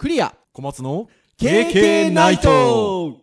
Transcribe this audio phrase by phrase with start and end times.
[0.00, 0.34] クリア。
[0.54, 3.18] 小松の KK ナイト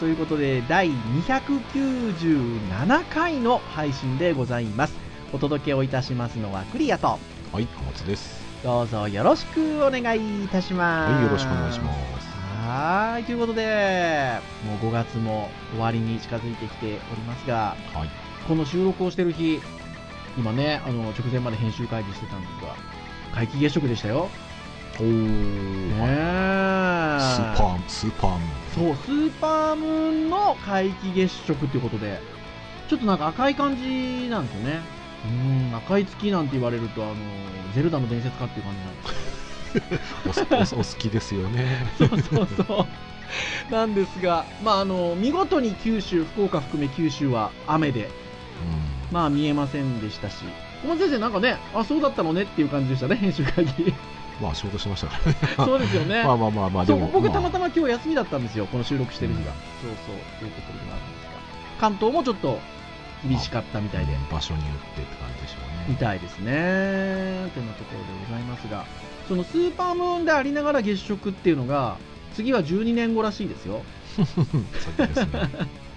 [0.00, 4.94] ということで第297回の配信でございます。
[5.32, 7.18] お届けをいたしますのはクリアと
[7.52, 8.44] はい小松です。
[8.62, 11.14] どうぞよろしくお願いいたします。
[11.14, 12.28] はいよろしくお願いします。
[12.66, 18.10] はいということでもう5月も終わりに近づいてきておりますがはい。
[18.46, 19.62] この収録をしてる日
[20.36, 22.76] 今ねあの直前まで編集会議してたんですが
[23.34, 24.28] 皆既月食でしたよ
[24.98, 25.96] おー、ね
[27.20, 28.44] スーパースーパーム。
[28.80, 32.20] ーンそうスーパームーンの皆既月食ということで。
[32.88, 34.80] ちょっとなんか赤い感じなんですよね。
[35.70, 35.76] うん。
[35.76, 37.14] 赤い月なんて言われるとあの
[37.74, 40.74] ゼルダの伝説かっていう感じなんです。
[40.74, 41.86] おお お好きですよね。
[41.98, 42.86] そうそうそ
[43.68, 43.72] う。
[43.72, 48.08] なんですが、まあ、あの見事に九州、福岡含め九州は雨で、う
[49.12, 50.36] まあ、見えませんでしたし、
[50.82, 53.92] 小松先生、なんかね、あ、そうだったのねっていう感じでしたね、編集会議。
[54.40, 56.24] んまあ仕事しましたからねそうですよね。
[56.24, 59.52] まあまあまあまあでも僕、たままたま今日休みだったんですよ、この収録してる日が。
[59.52, 61.30] うんそうそう、というところがあるんですが、
[61.80, 62.58] 関東もちょっと
[63.26, 67.50] 厳しかったみたいで、あ場所によってって感じでしょうねみたいですね。
[67.54, 68.84] というところでございますが、
[69.28, 71.96] そのスーパームーンでありながら月食っていうのが、
[72.34, 73.82] 次は12年後らしいですよ。
[74.16, 75.50] 先ですね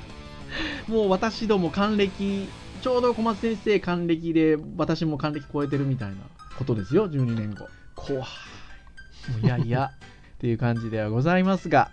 [0.88, 2.50] もう私ども還暦、
[2.82, 6.16] ちょうど小松先生還暦で、私も還暦超えてるみたいな
[6.58, 7.68] ことですよ、12年後。
[8.00, 8.26] 怖い。
[9.44, 9.92] いやいや、
[10.36, 11.92] っていう感じではございますが、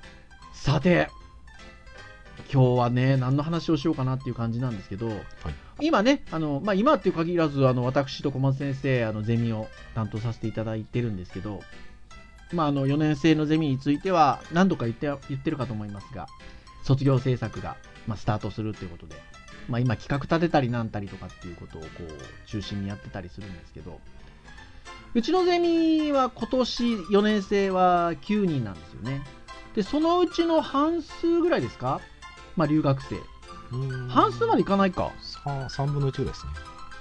[0.52, 1.08] さて、
[2.52, 5.10] 今日はね、何の話をしようかなっていう感じなんですけど、
[5.80, 11.60] 今ね、あの、まあ、今っていう限らず、あの、私と小松先生、あの、ゼミを担当させていただいてるんですけど、
[12.52, 16.28] まあ、あの、4年生のゼミについては、何度か言って、言ってるかと思いますが、
[16.82, 17.76] 卒業制作が、
[18.06, 19.16] まあ、スタートするということで、
[19.68, 24.00] まあ、今企画立てたりなんたりとかっていうことをこう中心にやってたりするんですけど
[25.14, 29.22] うちのゼミは今年4年生は9人なんですよね。
[29.74, 32.00] でそのうちの半数ぐらいですか？
[32.56, 33.16] まあ留学生。
[33.72, 34.08] うん。
[34.08, 35.12] 半数までいかないか。
[35.20, 36.52] さ3分の1ぐらいですね。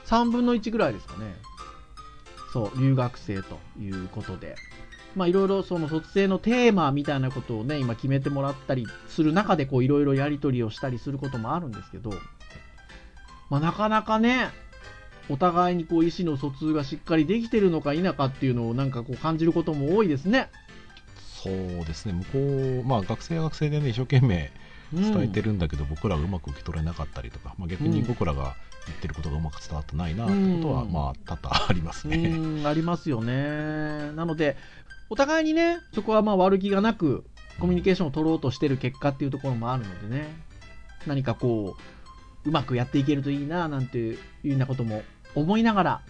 [0.06, 1.36] 3分の1ぐらいですかね。
[2.54, 4.56] そう留学生ということで。
[5.16, 12.12] まあいろいろその卒生のテーマみたいなことをね今決めてもらったりする中でこういろいろやり取りをしたりすることもあるんですけど
[13.50, 14.50] まあなかなかね
[15.30, 20.50] お互いにこう意思の疎通がしっかりできてるのか否かっていうのをなんかこう感じることも多いですね。
[21.44, 21.54] そう
[21.86, 24.52] ですね向こうまあ学生は学生でね一生懸命
[24.94, 28.56] うん伝えてるんだけど、僕らがうまく受け取れなかったりとか、まあ、逆に僕らが
[28.86, 32.18] 言ってることがうまく伝わってないなってことは、うんまあ多々ありますね。
[32.18, 34.12] うんありますよね。
[34.16, 34.58] なので、
[35.10, 37.26] お互いにね、そこはまあ悪気がなく、
[37.60, 40.28] コミュニケーションを取ろうとしてる結果っていうところもあるのでね、
[41.08, 41.76] 何かこ
[42.46, 45.04] う、うまくやっていけるといいな、なんていうようなことも
[45.36, 46.02] 思いながら、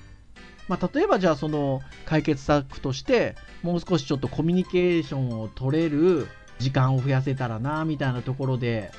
[0.68, 6.28] まあ、例えばじゃあその解決策として、もう少しちょっとコミュニケーションを取れる
[6.59, 8.91] 時間を増やせたらな、みたいなところで、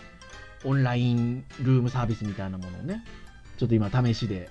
[0.64, 3.04] オンラインルームサービスみたいなものをね、
[3.56, 4.50] ちょっと今試しで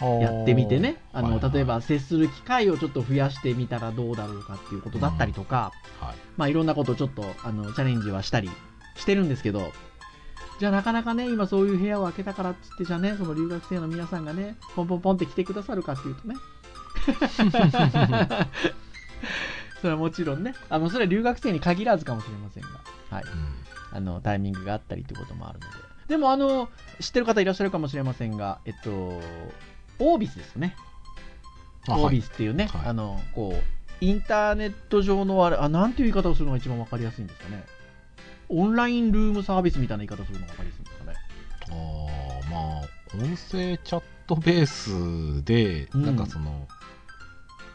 [0.00, 6.14] やってみてね、あの、はいはい例えば接する機会をちょっと増やしてみたらどうだろうかっていうことだったりとか、はい。
[6.36, 8.50] まあいろんなことをちょっとあのチャレンジはしたり
[8.96, 9.72] してるんですけど、
[10.58, 16.36] じゃあなかなかね、今そういう部屋を開けたからっつって、じゃあね、その留学生の皆さんがね、ポンポンポンって来てくださるかっていうとね。
[19.80, 22.68] それはもちろんね、あの、それは留学生に限らずかもしれませんが、
[23.10, 23.24] はい。
[23.24, 23.30] うん
[23.92, 25.72] あの、タイミングがあったりということもあるので。
[26.08, 26.68] でも、あの、
[27.00, 28.90] 知ってる方いらっしゃるかもしれませんが、えっと、
[29.98, 30.76] オービスですね。
[31.88, 37.64] あオービスっていうね、はいあの、こう、インターネット上のあれ、あ、なんていう言い方をするのが一番わかりやすいんですかね。
[38.48, 41.14] オンラインルームサービスみたいな言い方をするのがわかりやすいんですかね。
[41.68, 46.68] あーまあ音声チャットベースで、うんなんかその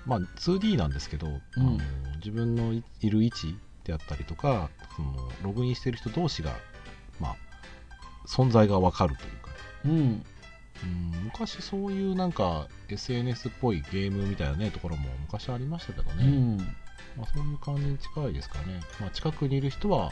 [0.06, 1.78] まあ 2D なんですけど、あの
[2.18, 6.54] 自分のいいる位置であったりとかそのログインしてる人同士が
[7.20, 7.36] まあ
[8.28, 9.52] 存在がわかるというか、
[9.86, 10.26] うん。
[10.84, 16.58] うん、昔そういうなんか SNS っぽいゲームみたいなねところも昔ありましたけどね、うん。
[17.18, 20.12] まあ、そういう感じに近いですかね、まあ、近くにいる人は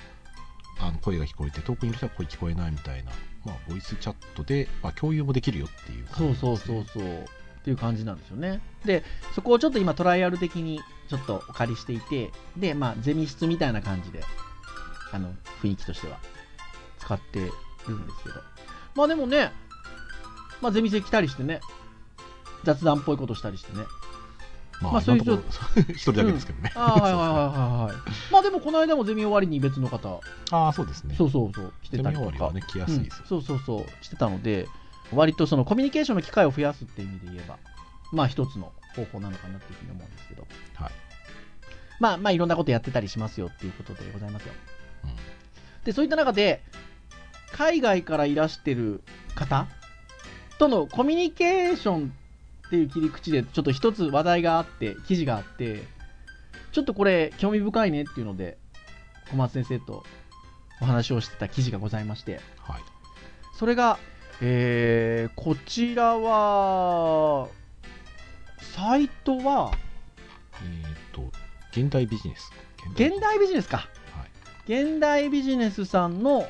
[0.79, 3.11] あの声が聞こえて遠くにいる人は声聞こえないみたいな、
[3.45, 7.25] まあ、ボイスチャットで、まあ、共有もできるよっていうそうそうそうそう。
[7.59, 8.61] っていう感じなんですよね。
[8.85, 9.03] で、
[9.35, 10.79] そこをちょっと今トライアル的に
[11.09, 14.23] ちょっとお借りしていて、で、まあ、ゼミ室みたいな感じで、
[15.11, 16.19] あの、雰囲気としては
[16.99, 17.45] 使ってる
[17.95, 18.35] んですけど。
[18.95, 19.51] まあでもね、
[20.61, 21.59] まあ、ゼミ生来たりしてね、
[22.63, 23.83] 雑談っぽいことしたりしてね。
[24.81, 26.71] まあ、まあそういう今のところ 一人だけですけどね。
[26.75, 28.11] ああ、はいはいはいはいはい。
[28.31, 30.21] まあでも、この間もゼミ終わりに別の方、
[30.51, 31.15] ああ、そうですね。
[31.17, 32.51] そうそうそう、してゼたりとか。
[32.51, 33.23] ね、来やすいですよ。
[33.23, 34.67] うんそうそうそうしてたので
[35.11, 37.57] 割とそのコミュニケーションの機会を増やすっていう意味で言えば
[38.11, 40.91] まあ一つの方法なのかなっていうふうに思うんですけどはい。
[41.99, 44.53] まあまあいろんなことやってたりしますよっていうことでございますよ
[45.05, 45.09] うん
[45.83, 46.63] でそういった中で
[47.51, 49.01] 海外からいらしてる
[49.35, 49.67] 方
[50.59, 52.13] とのコミュニケーション
[52.69, 55.83] っていう切り口でちょっと一つ話題があって記事があって
[56.71, 58.59] ちょっとこれ興味深いねっていうので
[59.31, 60.03] 小松先生と
[60.79, 62.81] お話をしてた記事がございましてはい。
[63.59, 63.99] それが、
[64.39, 67.49] えーこちらは、
[68.73, 69.73] サイトは、
[70.63, 71.29] えっと、
[71.71, 72.53] 現代ビジネス。
[72.93, 73.89] 現代ビジネスか。
[74.13, 74.25] は
[74.67, 74.73] い。
[74.73, 76.47] 現代ビジネスさんの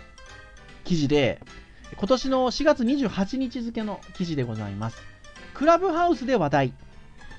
[0.83, 1.41] 記事で、
[1.97, 5.08] 今年の4月28日付の記事でございます。
[5.59, 6.73] クラブハウスで話題。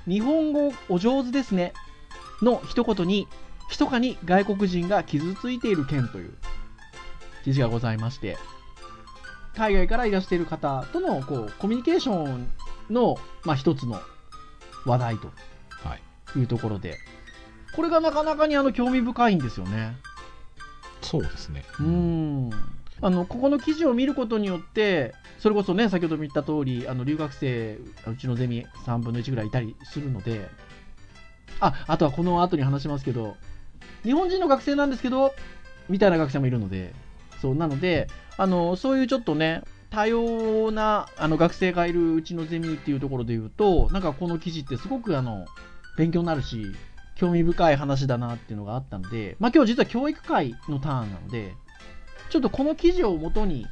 [0.07, 1.73] 日本語お上手ですね。
[2.43, 3.27] の一言に、
[3.71, 6.35] 密かに外国人が傷ついている件という
[7.45, 8.37] 記事がございまして、
[9.57, 12.53] 海外からいらしている方とのこうコミュニケーション
[12.91, 13.99] の、まあ、一つの
[14.85, 15.33] 話題と
[15.83, 16.03] はい。
[16.39, 16.99] いうところで、
[17.75, 19.97] これがなかなかにあの興味深いんですよね。
[21.01, 21.65] そうですね。
[21.79, 22.51] うーん
[23.03, 30.49] あのここの記事を見ることによって、それこそね、先ほども言った通り、あの留学生、うちのゼミ3分の1ぐらいいたりするので、
[31.61, 33.37] ああとはこの後に話しますけど、
[34.03, 35.33] 日本人の学生なんですけど、
[35.89, 36.95] みたいな学生もいるので、
[37.41, 45.47] そうなので、あのそういうちょっとね、多様なあの学生がいるうちのゼミっていうところで言うと、なんかこの記事ってすごくあの
[45.97, 46.67] 勉強になるし、
[47.17, 51.55] 興味深い話だなっていうのがあったので、まあ今日実は教育会のターンなので、
[52.31, 53.69] ちょっとこの記事をもとに、ちょ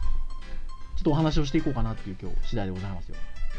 [1.01, 3.15] っとお話をしていこうかなっていう今日次第でございますよ。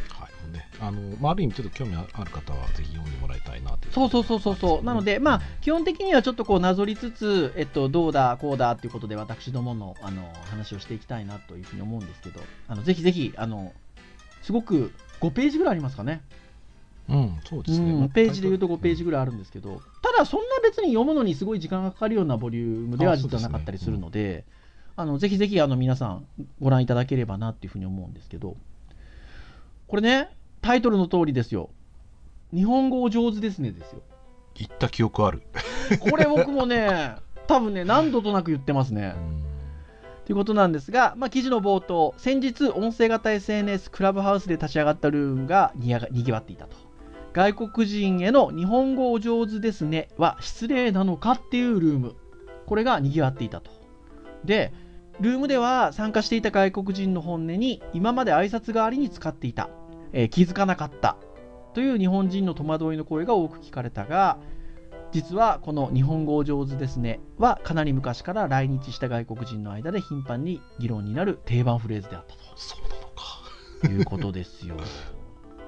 [0.10, 0.54] はい。
[0.54, 3.94] ね、あの、まあ、ある意味ちょっと興味ある方は、ぜひ読んでもらいたいなという。
[3.94, 4.84] そうそうそうそうそう。
[4.84, 13.74] なので、まあ、基本的にはちょっとこうなぞりつつ、えっと、どうだ、こうだっていうことで、私どものあの話をしていきたいなというふうに思うんですけど、あのぜひぜひ、あの、
[14.42, 16.22] すごく5ページぐらいありますかね。
[17.10, 17.92] うん、そうですね。
[17.92, 24.46] うんまあページで言うと5ページぐらいあるんですけど、ただそんな別に読むのにすごい時間がかかるようなボリュームでは実はなかったりするので、
[25.00, 26.28] あのぜひぜひあの皆さん
[26.60, 28.58] ご覧いただければなっていうふうに思うんですけど、
[29.88, 30.30] これね、
[30.62, 31.70] タイトルの通りですよ。
[32.54, 34.02] 日本語お上手ですねですよ。
[34.56, 35.42] 言った記憶ある。
[36.02, 37.16] これ僕もね、
[37.48, 39.16] 多分ね、何度となく言ってますね。
[40.26, 46.76] ということなんですが、まあ、記事の冒頭、先日、音声型 SNS クラブハウスで立ち上がったルームがにやがにぎわっていたと。
[47.32, 52.16] 外国人への日本語お上手ですねは失礼なのかっていうルーム。
[52.66, 53.80] これがにぎわっていたと。
[54.44, 54.74] で、
[55.20, 59.70] ルームでは参加していた外国人の本音に今まで挨拶代わりに使っていた、
[60.14, 61.18] えー気づかなかった
[61.74, 64.38] という日本人の戸惑いの声が多く聞かれたが、
[65.12, 73.42] 実はこの日本語お上手ですねはかなり昔から来日した外国人の間で頻繁に議論になる定番フレーズであったそうなのか。
[73.82, 74.76] ということですよ。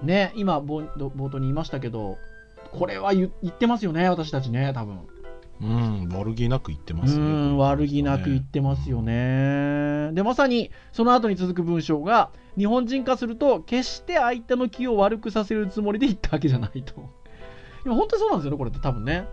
[0.02, 2.18] ね、今冒冒頭に言いましたけど、
[2.72, 5.08] これは言言ってますよね、私たちね、多分。
[5.62, 7.24] うん、悪気なく言ってうますね。
[7.24, 10.12] ん、悪気なく言ってますよね。
[10.14, 16.96] で、まさにその後に続く文章が、日本人化すると、決して相手の気を悪くさせるつもりで言ったわけじゃないと。
[17.84, 19.28] でも本当にそうなんですよね、これって多分ね。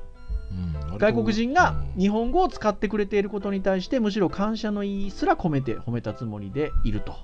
[0.50, 7.14] うん外国人がうん日本語を使ってくれていることに対してむしろ感謝の意すら込めて褒めたつもりでいると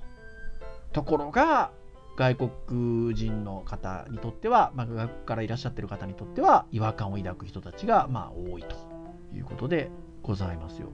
[0.93, 1.71] ところが
[2.17, 8.94] 外国人の方にとっては、まあ、外国からいらっしゃってる方にとっては違和感を抱く人たちがまあ多いと
[9.35, 9.91] いうことで
[10.23, 10.89] ございますよ。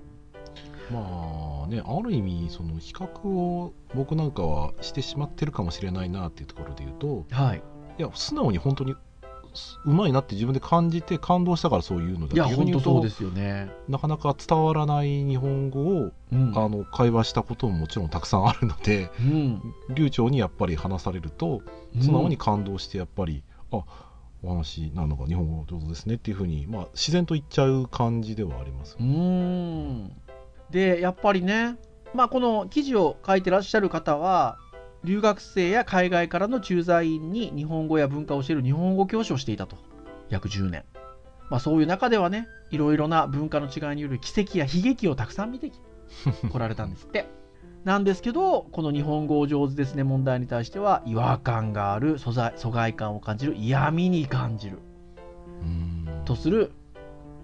[0.90, 7.62] まあね、ある意味、その比較を僕なんかはしてしまってるかもしれないなっていうところで言うと、はい、
[7.99, 8.97] いや、素直に本当に
[9.54, 13.70] すうまいなって自分で感じて感動したからそういうのだいや本当そうですよね。
[13.88, 21.62] なかなか伝わらない日本語を、うんあの会話したことももちろんたくさんあるのでうん流暢にやっぱり話されると
[22.00, 23.42] 素直に感動してやっぱり、
[23.73, 23.85] あ
[24.42, 30.12] お話なのか日本語上手ですねっていうふうに、まあ、自然と言っちゃう感じではありますうん。
[30.70, 31.76] でやっぱりね、
[32.14, 34.59] まあ、この記事を書いてらっしゃる方は
[35.04, 39.76] 留学生や海外からの駐在員に日本語や文化を教える日本語教師をしていたと。
[40.28, 40.85] 約10年、
[41.50, 45.80] まあ、そういう中ではねいろいろな文化の違いによる奇跡や悲劇をたくさん見てき
[46.50, 47.39] 来られたんですって。
[47.84, 54.78] なんですけどこの日本語お上手ですね問題に対しては違和感がある疎在疎外感を感じる嫌味に感じる
[55.62, 56.22] うん。
[56.25, 56.72] とする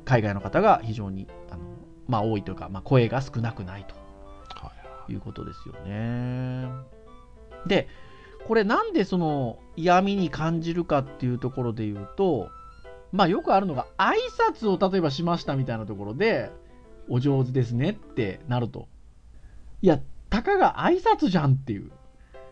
[0.05, 1.63] 海外の方が非常にあの、
[2.07, 3.95] まあ、多いというか、まあ、声が少なくないと。
[4.55, 4.73] は
[5.09, 5.13] い。
[5.13, 6.69] いうことですよね。
[7.67, 7.89] で
[8.47, 12.51] これなんでその嫌味に感じるかっていうところで言うと
[13.11, 14.15] まあよくあるのが挨
[14.53, 16.51] 拶を例えばしましたみたいなところで
[17.09, 18.89] お上手ですねってなると。
[19.83, 20.01] いや
[20.37, 21.91] たかが挨拶じゃんっていう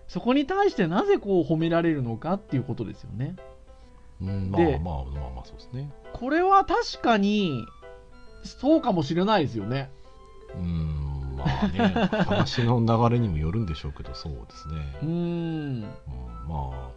[0.08, 3.36] そこに対してなぜこう褒められるのかっていうことですよね
[4.22, 7.66] うんまあまあまあまあそうですねこれは確かに
[8.42, 9.90] そうかもしれないですよね
[10.54, 11.78] うんまあね
[12.24, 15.80] 話の流れにもよるんでしょうけどそうですねうん
[16.48, 16.90] ま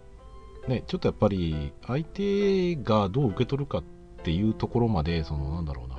[0.67, 3.83] あねちょっとやっぱり相手がどう受け取るかっ
[4.23, 5.97] ていうところまでそのなんだろうな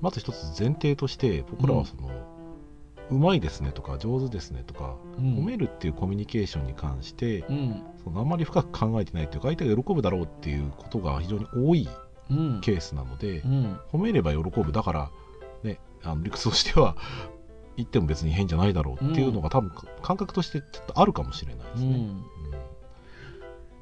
[0.00, 2.31] まず一つ前提として僕らはその、う
[3.18, 5.36] まいですねとか上手ですねとか、うん。
[5.38, 7.82] 褒めるっていうコミュニケーションに関してうん。
[8.04, 11.88] そのあんまり深く考えてないというか相手が喜ぶだろうっていうことが非常に多い
[12.30, 12.60] うん。
[12.60, 13.80] ケースなので、うん。
[13.92, 15.10] 褒めれば喜ぶだから、
[15.62, 16.96] ね、あの理屈としては
[17.76, 19.70] 言っても別に変じゃないだろうっていうのが多分
[20.02, 21.96] 感覚としてちょっとあるかもしれないですね。
[21.96, 22.24] うん。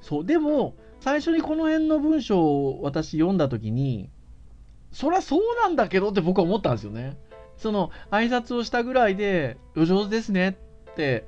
[0.00, 4.10] そうでも最初にこの辺の文章を私読んだ時に
[4.92, 7.16] そりゃそうなんだけどって僕は思ったんですよね
[7.60, 10.58] その挨拶をしたぐらいで「お上手ですね」
[10.90, 11.26] って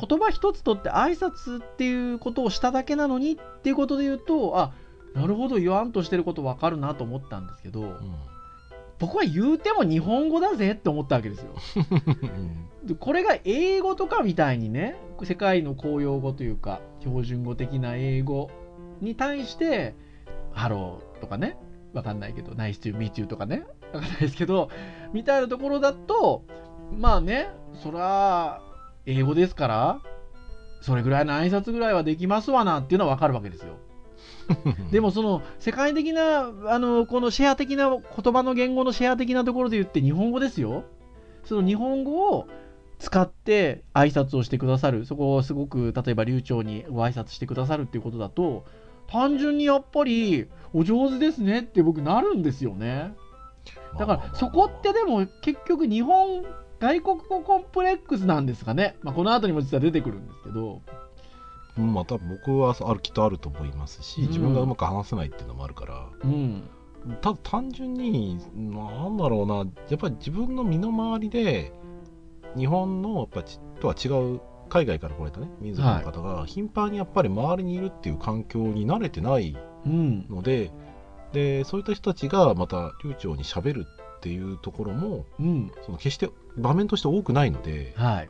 [0.00, 4.72] 言葉一つとって挨拶っていうことをしただけなのにっていうことで言うとあ
[5.14, 7.96] なるほど言わんとしてること分かるなと思ったんですけどうん。
[8.98, 11.54] 僕は言うても日本語だぜって思ったわけですよ。
[12.22, 12.86] うん。
[12.86, 18.50] でこれが英語とかみたいにね世界の公用語というか標準語的な英語
[19.00, 19.94] に対して
[20.24, 21.58] 「Hello」とかね
[21.92, 24.70] わかんないけど「ナイス to meet you」とかねわかんないですけど
[25.16, 26.44] みたいなところだと
[26.92, 27.48] まあね
[27.82, 28.60] そら
[29.06, 30.00] 英語ですから
[30.82, 33.78] それぐらいの挨拶ぐらいはできますわなっていうのはわかるわけですよ。
[34.92, 40.84] でもその世界的なあのこのシェア的な言葉の言語のシェア的なところで言って日本語ですよ。
[41.44, 42.46] その日本語を
[42.98, 48.64] 使って挨拶をしてくださるそこをすごく例えば流暢にご挨拶してくださるっていうことだと
[49.06, 53.14] 単純にやっぱりお上手ですねって僕なるんですよね
[53.98, 56.44] だからそこってでも結局日本
[56.78, 60.82] 外国語コンプレックスなんですかね、まあ、この後にも実は出てくるんですけど。
[61.78, 64.28] うんまた僕はあるきっとあると思いますし、うん。
[64.28, 66.08] 自分がうまく話せないっていうのもあるから。
[66.24, 66.62] うん。
[67.20, 69.56] ただ単純になんだろうな。
[69.56, 71.72] やっぱり自分の身の回りで
[72.56, 80.26] 日本のやっぱちとは違う海外から来られたね民族の方が頻繁にやっぱり周りにいるっていう環境に慣れてないうん。
[80.28, 80.72] ので
[81.32, 88.28] でそういった人たちがまた流暢にしゃべるっていうところも、うん、その決して場面として多くないので、はい、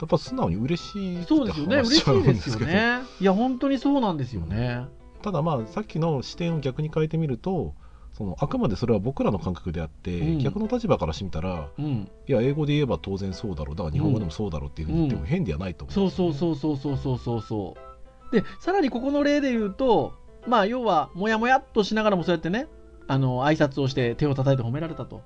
[0.00, 1.76] やっぱ素直に嬉しいそうですよね。
[1.76, 3.00] 嬉しいですよね。
[3.20, 4.86] いや本当にそうなんですよね、
[5.22, 7.74] ただまあさっきの視点を逆に変えてみると
[8.12, 17.90] そのあくまでそれは僕らの感覚であって、うん、逆の立場からしてみたら、うん、いや英語で言えば当然そうだろうだから日本語でもそうだろうっていうふうに言っても変ではないと思う、ね、うん、そうそうそうそうそうそうそう。
[18.32, 20.14] でさらにここの例で言うと
[20.46, 22.66] まあ要はもやもやっとしながらもそうやってね
[23.06, 25.22] あの挨拶をして手を叩いて褒められたと。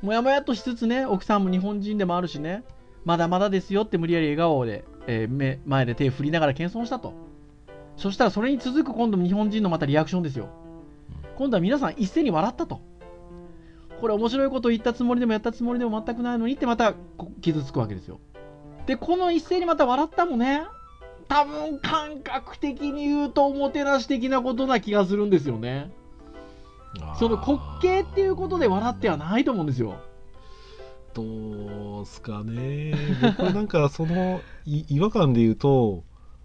[0.00, 2.64] もやもやっとしつつね奥さんも日本人でもあるしね
[3.04, 7.14] まだまだですよって無理やり笑顔で、えー目前で手を振りながら謙遜したと。
[7.96, 10.48] そしたらそれに続く今度日本人のまたリアクションですよ。
[11.36, 12.80] 今度は皆さん一斉に笑ったと。
[14.00, 18.18] これ面白いことを言ったつもりでもやったつもりでも全くないのにってまたこ傷つくわけですよ。
[18.86, 20.64] でこの一斉にまた笑ったもね
[21.32, 25.90] 多分感覚的に言うとおもてなし的なことな気がするんですよね。
[27.18, 29.94] その滑稽っていうことで笑ってはないと思うんですよ。
[31.14, 32.94] どうすかね。
[33.38, 36.04] 僕なんかその い違和感で言うと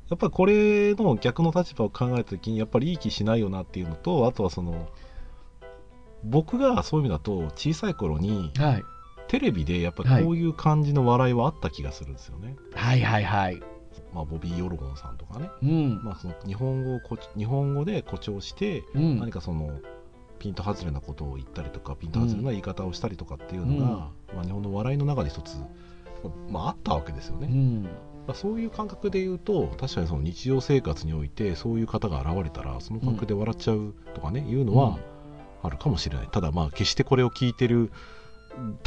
[0.09, 4.87] やっぱりこれの逆の立場を考えた時にやっぱりいい気しないよなっていうのとあとはその
[6.23, 8.83] 僕がそういう意味だと小さい頃にはい。
[9.27, 13.61] テレビでやっぱりこういう感じの笑いはあった気がするんですよね、はいはいはい
[14.17, 19.19] まあ、ボビー・ヨルゴンさんとかね、うん、まあ、その日本語をこ日本語で誇張してうん。
[19.19, 19.79] 何かその
[20.39, 25.57] ピント外れなことを言ったりとかピント外れな言い方をしたりとかっていうのが、まあ、日本の笑いの中で一つ、
[26.49, 27.83] まあ、あったわけですよね、うん。
[28.27, 34.97] まあそういう感覚で言うと確かにその日常生活においてそういう方が現れたらその感覚で笑っちゃうとかね、いうのは
[35.61, 36.27] あるかもしれない。
[36.31, 37.91] ただまあ決してこれを聞いてる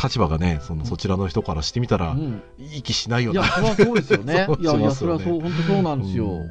[0.03, 2.43] 立場がねそのそちらの人からしてみたら、うん。
[2.59, 4.47] いい気しないよいやなそれはそうですよね。
[4.61, 6.49] いやいやそれはそう本当そうなんですよ、うん。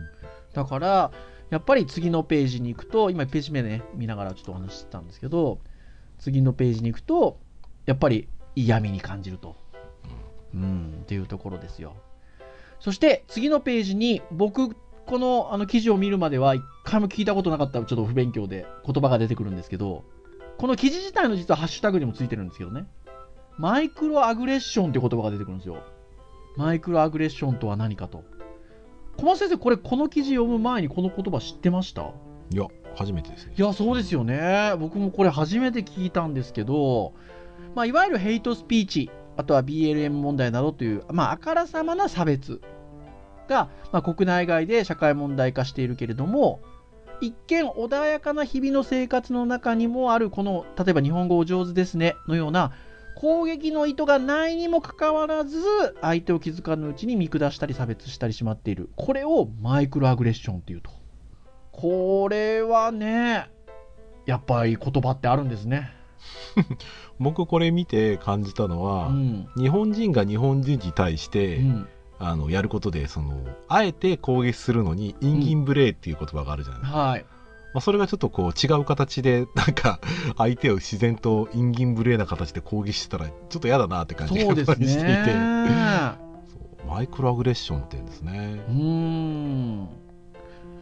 [0.54, 1.12] だから
[1.50, 5.60] やっぱり次のページに行くと今ページ目ね見ながらちょっとお話ししてたんですけど
[6.20, 7.40] 次のページに行くと
[7.86, 9.56] やっぱり嫌味に感じると、
[10.54, 11.96] うん、っていうところですよ。
[12.80, 20.04] そして次のページに僕このあの記事を見るまでは一回も聞いたことなかったちょっと不勉強で言葉が出てくるんですけど
[20.58, 22.86] この記事自体の実はハッシュタグにもついてるんですけどね
[23.60, 25.84] マイクロアグレッションって言葉が出てくるんですよ。
[26.56, 28.24] マイクロアグレッションとは何かと。
[29.18, 32.14] 小松先生これこの記事読む前にこの言葉知ってました？
[32.52, 33.54] いや初めてですね。
[33.58, 34.74] いやそうですよね。
[34.80, 37.14] 僕もこれ初めて聞いたんですけど、
[37.76, 42.62] まあ、いわゆるヘイトスピーチあとは BLM 問題などという、まあ、あからさまな差別
[43.50, 46.62] が、まあ、国内外で社会問題化しているけれども
[47.20, 52.72] 一見穏やかな日々の生活の中にもあるこの例えば日本語お上手ですねのような
[53.20, 55.60] 攻撃の意図がないにもかかわらず
[56.00, 58.90] 相手を気づかぬうちに見下したり差別したりしまっている。
[58.96, 60.90] これをマイクロアグレッションっていうと。
[61.74, 63.50] これはね
[64.26, 65.92] やっぱり言葉ってあるんですね、
[67.20, 69.48] 僕これ見て感じたのは、うん。
[69.58, 71.90] 日本人が日本人に対して、うん。
[72.20, 77.26] あのやることでそのあえて攻撃するのにインギンブレーっていう言葉があるじゃないですか、はい
[77.74, 80.00] まあ、それがちょっとこう違う形で なんか
[80.38, 86.30] 相手を自然とインギンブレーな形で攻撃してたらちょっと嫌だなって感じがしていて。
[86.88, 88.64] マイクロアグレッションって言うんですね。
[88.68, 89.90] うーん。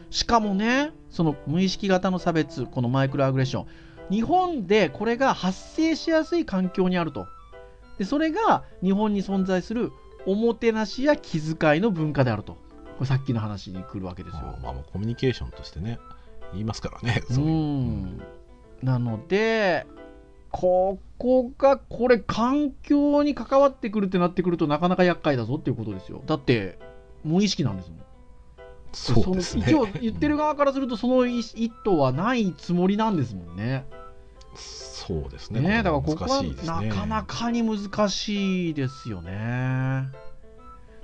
[0.09, 3.65] しかもねその無意識型の差別このマイクロアグレッション。
[4.09, 7.27] 日本でこれが発生しやすい環境にあると。
[7.97, 9.91] でそれが日本に存在する
[10.25, 12.53] おもてなしや気遣いの文化であると。
[12.53, 14.39] これさっきの話に来るわけですよ。
[14.39, 15.99] あまあまあコミュニケーションとしてね
[16.53, 17.23] 言いますからね。
[17.29, 17.49] そういう。
[17.49, 18.21] うん
[18.81, 19.87] なので
[20.51, 26.21] ここがこれ環境に関わってくるってなってくるとなかなか厄介だぞっていうことですよ。
[26.25, 26.79] だって
[27.23, 27.99] 無意識なんですもん。
[28.93, 29.65] そうですね。
[29.67, 33.85] 一応言ってる側からするとその意意図はないつもりなんですもんね。
[34.55, 35.59] そうですね。
[35.59, 40.07] ねだからここはなかなかに難しいですよね。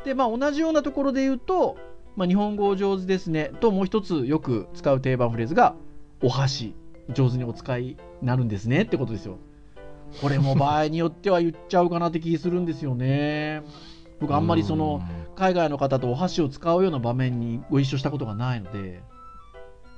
[0.05, 1.77] でまあ同じようなところで言うと、
[2.15, 3.51] まあ、日本語お上手ですね。
[3.59, 5.75] ともう一つよく使う定番フレーズが
[6.21, 6.75] お箸
[7.09, 8.83] 上手にお使いになるんですね。
[8.83, 9.37] ってことですよ。
[10.21, 13.63] これも場合によっては言っちゃうかなって気するんですよね。
[14.19, 15.01] 僕あんまりその
[15.35, 19.01] 海外の方とお箸を使うような場面にご一緒したことがないので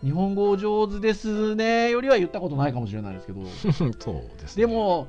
[0.02, 3.42] 日本語お上手ですねよりは言ったことないかもしれないですけど。
[4.00, 4.66] そうですね。
[4.66, 5.08] でも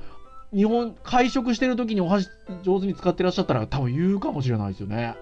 [0.53, 2.29] 日本会食してる時にお箸
[2.63, 5.17] 上手に使ってらっしゃったら多分言うかもしれないですよね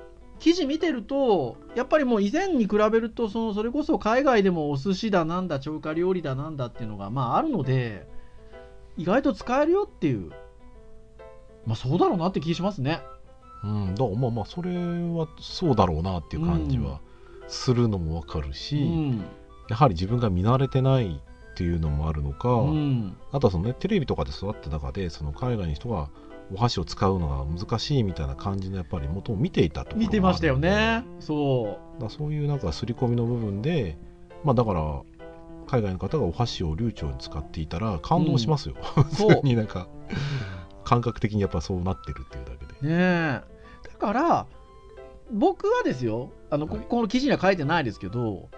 [0.45, 8.07] 記事見てるとやっぱりもう以前に比べるとそのそれこそ海外でもお寿司だなんだ中華料理だなんだっていうのがまああるので
[8.99, 10.33] 意外と使えるよっていう。
[11.65, 13.01] まあそうだろうなって気しますね。
[13.63, 17.01] うん、だからまあまあそれはそうだろうなっていう感じは
[17.49, 19.25] するのもわかるうし、ん、
[19.71, 21.23] やはり自分が見慣れてない
[21.55, 26.11] っていうのもあるのか、うん、あとはその、ね、テレビとかで育った中でその海外の人が
[26.53, 31.05] お箸を使うのが難しいみたいな感じのやっぱり元を見ていたと見てましたよね。
[31.21, 33.97] そでだそういうなんか刷り込みの部分で
[34.45, 35.03] まあだから
[35.67, 39.31] 海外の方がお箸を流暢に使っていたら感動しますよ、うそう。
[39.31, 39.89] 普通になんか
[40.85, 42.89] 感覚的にやっぱそうなってるっていうだけで。
[42.89, 43.43] ねえ。
[43.91, 44.47] だから
[45.33, 46.31] 僕はですよ。
[46.51, 46.85] あのこはい。
[46.87, 48.51] この記事には書いてないですけど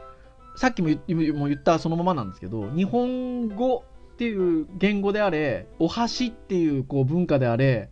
[0.57, 3.85] さっきも言ったそのままなんですけど日本語
[4.17, 7.91] っていう言語であれお箸っていうこう文化であれ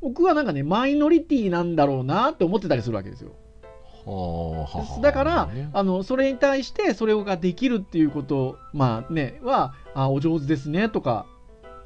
[0.00, 3.32] 僕はなんかねマイノリティなんだろうなって思ってたりするわけですよ。
[5.02, 5.68] だからね。
[5.74, 11.26] あのそれに対してそれができるっていうことまあねはあお上手ですねとか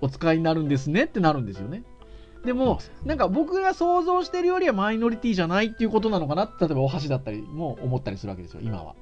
[0.00, 1.82] お使いになるんですねってなるんですよね。
[2.44, 8.94] でもなんか僕が想像してるよりはマイノリティじゃないっていうことなのかな例えばお箸だったりも思ったりするわけですよ今は。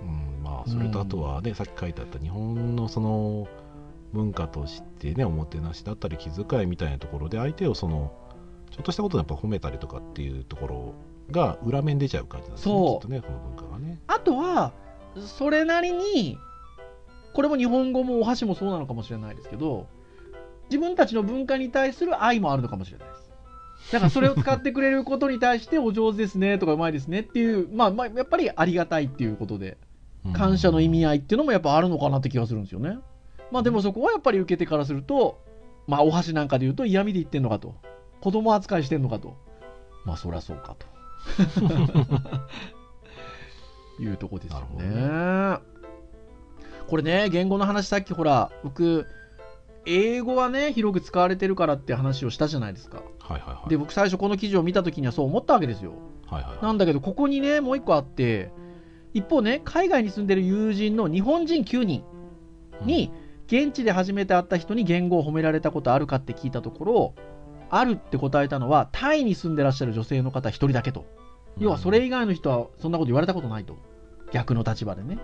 [0.00, 3.48] うん、まあそれとあとはね、さっき書いてあった日本のその
[4.16, 8.12] 文化としてねおもてなしだったり気遣いみたいなところで相手をその
[8.70, 10.94] ちょっとしたことでやっぱ褒めたりとかっていうところ
[11.30, 13.02] が裏面出ちゃう感じなんですねそう。
[13.02, 14.00] とねこの文化がね。
[14.06, 14.72] あとは
[15.20, 16.38] それなりに
[17.32, 19.86] これも日本語もお箸もそうなのかもしれないですけど
[20.70, 23.30] 自分たちの文化に対する愛もあるのかもしれないです。
[23.92, 29.76] だからそれを使ってくれることに対して お上手ですねとかうまいですねっていうまあまあやっぱりありがたいっていうことで
[30.32, 32.98] 感謝の意味合いっていうのもやっぱあるのかなって気がするんですよね。
[33.50, 35.40] まあでもそこはやっぱり受け手からすると、
[35.86, 37.74] まあお箸なんかで言うと嫌味で言ってんのかと。
[38.20, 39.36] 子供扱いしてんのかと。
[40.04, 40.86] まあそりゃそうかと。
[44.02, 45.60] いうとこですよなね。
[46.86, 49.06] これね、言語の話さっきほら、僕、
[49.86, 53.02] 英語はね、広く使われてるからって話をしたじゃないですか。
[53.20, 55.92] はいはいはいで、僕最初この記事を見た時にはそう思ったわけですよ。
[56.26, 58.50] はいはいはいなんだけど、ここにね、もう一個あって、
[59.14, 62.04] 一方ね、海外に住んでる友人の日本人9人
[62.82, 63.10] に、
[63.46, 67.14] 現地で初めて会った人に言語を褒められたことあるかって聞いたところ、
[67.70, 71.06] あるって答えたのは、タイに住んでらっしゃる女性の方1人だけと。
[71.58, 73.76] 要はそれ以外の人はそんなこと言われたことないと。
[74.32, 75.18] 逆の立場でね。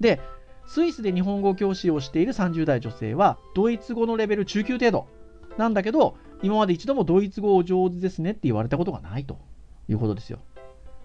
[0.00, 0.20] で、
[0.66, 5.06] スイスで日本語教師をしている30代女性は、ドイツ語のレベル中級程度
[5.56, 9.38] なんだけど、今まで一度もドイツ語を上手ですねって言われたことがないと
[9.88, 10.38] いうことですよ。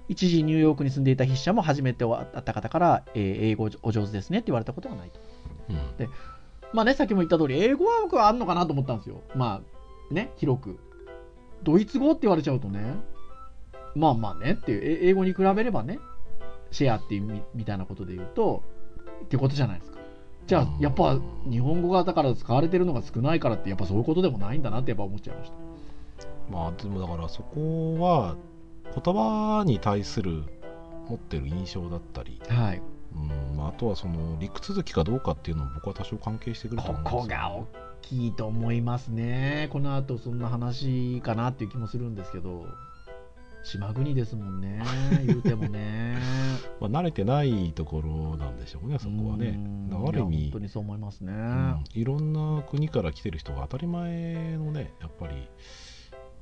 [0.09, 5.19] 一時ニューヨークに住んでいた筆者も初めて会った方から、えー英語お上手ですねって言われたことがないと。
[5.69, 6.07] うん
[6.73, 9.21] まあね、さっきも言った通り、英語は僕はあんのかなと思ったんですよ。
[9.35, 9.61] ま
[10.11, 10.79] あ、ね、広く。
[11.63, 12.95] ドイツ語って言われちゃうとね、
[13.95, 15.99] まあまあねっていう、え英語に比べればね、
[16.71, 18.63] シェアっていうみみたいなことで言うと、
[19.23, 19.99] ってことじゃないですか。
[20.47, 25.57] じゃあ、やっぱ日本語がだから使われてるのが少ないからって、やっぱそういうことでもないんだなってやっぱ思っちゃいました。
[26.51, 28.35] まあでもだからそこは
[28.93, 30.43] 言葉に対する
[31.07, 32.81] 持ってる印象だったり、はい。
[33.15, 37.19] うんまあ、あとはその陸続きかどうかっていうのも僕は多少関係してくるとこ思うんですよ。
[37.21, 37.67] こが大
[38.01, 39.69] きいと思いますね。
[39.71, 42.65] この後そんな話かなっていう気もするんですけど、
[43.63, 44.83] 島国ですもんね、
[45.25, 46.17] 言うてもね。
[46.81, 49.57] まあ、慣れてないところなんでしょうねそこはね。
[49.91, 51.31] ある意味本当にそう思いますね。
[51.31, 55.47] うんいろんな国から来てる人が当たり前のねやっぱり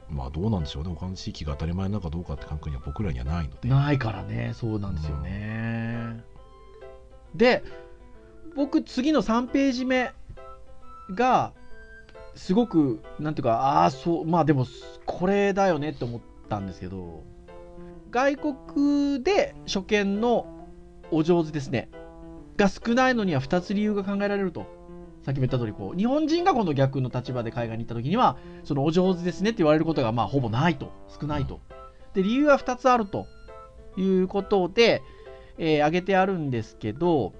[0.10, 0.90] まあどうなんでしょうね。
[0.90, 3.70] 他の地域が当たり前なのかどうかって感覚には僕らにはないので。
[3.70, 6.24] ないからね、そうなんですよね。
[7.36, 7.64] で、
[8.56, 10.12] 僕、次の3ページ目
[11.12, 11.54] が、
[12.36, 14.66] すごく、なんていうか、ああ、そう、まあでも、
[15.06, 17.24] これだよねって思ったんですけど、
[18.10, 20.46] 外国で初見の
[21.12, 21.90] お上手ですね、
[22.58, 24.66] が少ないのには2つ理由が考えられると。
[25.24, 30.92] さっきも言った通りこう日本人が今度逆の立場で海外に行った時にはそのお上手ですねって言われることがまあほぼないと。
[31.20, 31.60] 少ないと。
[32.14, 33.28] で理由は2つあると
[33.98, 35.02] いうことで、
[35.58, 37.34] えー挙げてあるんですけど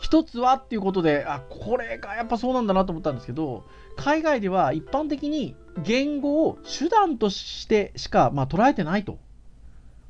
[0.00, 3.64] 一つはっていうことであこれがやっぱそうなんだなと思ったんですけど
[3.96, 9.18] 海外では一般的に言語を手段としてしか、まあ、捉えてないと、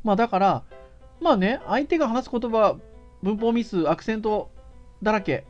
[0.03, 0.63] まあ、だから
[1.21, 2.77] まあね相手が話す言葉
[3.23, 4.51] 文法ミスアクセント
[5.03, 5.45] だらけ。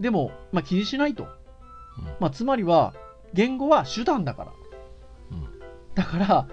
[0.00, 1.28] でも、まあ、気にしないと、うん。
[2.20, 2.94] まあ、つまりは
[3.32, 4.52] 言語は手段だから。
[5.32, 5.48] うん。
[5.94, 6.48] だから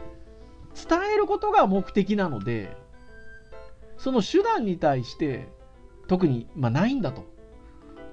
[0.75, 2.75] 伝えることが目的なので
[4.03, 5.47] その手段に対して
[6.09, 7.23] 特に、まあ、ないんだと。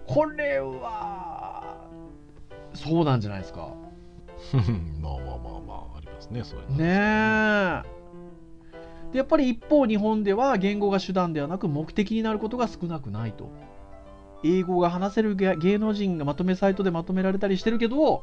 [0.06, 1.88] これは
[2.74, 3.74] そうなんじゃないですか。
[5.02, 7.82] まあまあまあまあありますねそういうのねえ。
[9.10, 13.50] でやっぱり一方日本では言語が手段ではなく目的になることが少なくないと。
[14.44, 18.22] 英語が話せる芸芸能人がまとめサイトでまとめられたりしてるけど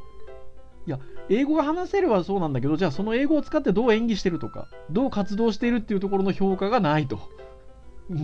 [0.88, 1.00] いや
[1.30, 7.20] 英語が話せるはそうなんだけどじゃあその英語を使ってどう演技してるとかどう活動しているっていうところの評価がないと、
[8.10, 8.22] うん、う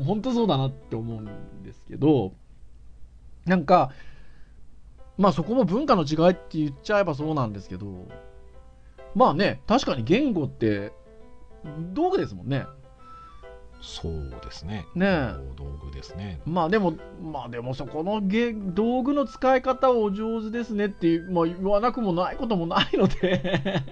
[0.00, 2.32] ん本当そうだなって思うんですけど
[3.44, 3.90] なんか
[5.16, 8.06] まあそこも文化の違いって言っちゃえばそうなんですけど
[9.14, 10.92] まあね確かに言語って
[11.92, 12.66] 道具ですもんね。
[13.80, 14.86] そうですね。
[14.94, 15.34] ねえ。
[15.56, 16.40] 道具ですね。
[16.44, 23.82] まあでもまあでもそこのげ道具の使い方をお上手ですねっていう、まあ、言わなくもないこともないので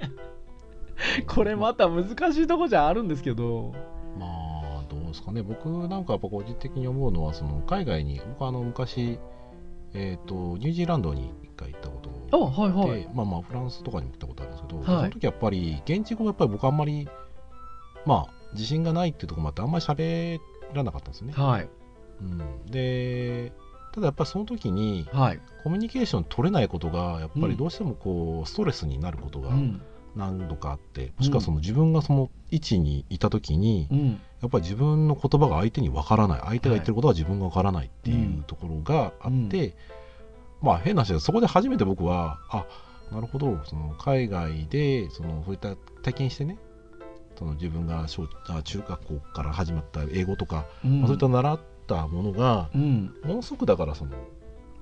[1.29, 3.75] これまた難しいとこじゃあるんですけど
[5.17, 5.43] ですかね。
[5.43, 9.19] 僕なんかやっぱ個人的に思うのはその海外に僕はあの昔
[9.95, 12.01] えっ、とニュージーランドに一回行ったこ
[12.31, 13.01] とあはいはい。
[13.03, 14.87] でまあまあフランスとかにも行ったことあるんですけど、はい。
[14.87, 17.09] その時やっぱり現地語やっぱり僕あんまり
[18.05, 20.39] まあ自信がないっていうところもあってあんまり喋
[20.75, 21.69] らなかったんですよね、はい。
[22.21, 23.53] うん、で
[23.93, 29.81] ただやっぱりその時にはい、コミュニケーション取れないことがやっぱりどうしてもこうストレスになることがうん
[30.17, 36.41] 何度かあって、もしくはその自分がその位置にいた時に、うん、やっぱり自分の言葉が相手にわからない。
[36.41, 39.75] 相手が言ってることは自分がわからないっていうところがあって、
[40.63, 42.67] まあ変な話だけどそこで初めて僕はあ
[43.13, 43.61] なるほど。
[43.65, 46.59] その海外でそのそういった体験してね
[47.39, 51.01] その自分が小あ中学校から始まった英語とか、うん。
[51.01, 54.13] まあそういった習ったものがうん、ものすごくだからその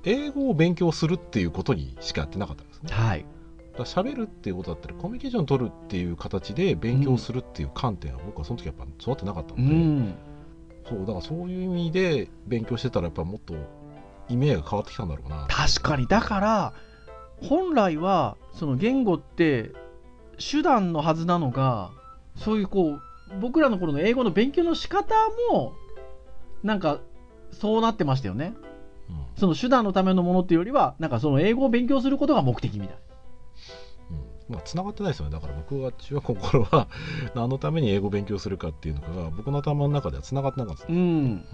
[0.04, 2.88] 英語を勉強するっていうことにしかやってなかったんですね。
[2.92, 3.26] はい
[3.76, 10.14] だ喋るっていうことだったりコミュニケーションを取るっていう形で勉強するっていう観点は僕はその時やっぱ育ってなかったので、うん。
[10.88, 13.54] そうだからそういう意味で勉強してたらやっぱもっと
[14.28, 15.46] 意味合いが変わってきたんだろうな。
[15.48, 16.06] 確かに。
[16.06, 16.72] だから
[17.42, 19.72] 本来はその言語って
[20.38, 21.90] 手段のはずなのが
[22.36, 23.00] そういうこう
[23.40, 25.14] 僕らの頃の英語の勉強の仕方
[25.50, 25.74] も
[26.62, 27.00] なんか
[27.50, 28.54] そうなってましたよね。
[29.08, 29.16] うん。
[29.36, 33.13] その手段のためのものっていうよりはなんかその英語を勉強することが目的みたいうん
[34.48, 35.32] まあ繋がってないですよね。
[35.32, 36.88] だから僕が中学校の頃は
[37.34, 41.04] 何のために英語を勉強するかっていうのが僕の頭の中では繋がってなかったです、なうん。
[41.04, 41.44] うん、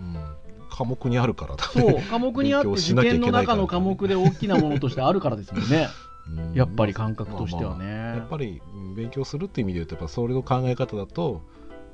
[0.70, 2.00] 科目にあるからだそう。
[2.03, 5.88] 科目にあって受験の中の科目で大きなものとしてあるからですもんね。
[6.29, 6.55] うん。
[6.55, 8.16] やっぱり感覚としてはね、まあまあ。
[8.16, 11.42] やっぱりうん勉強するっていう意味で言うとやっぱそれの考え方だと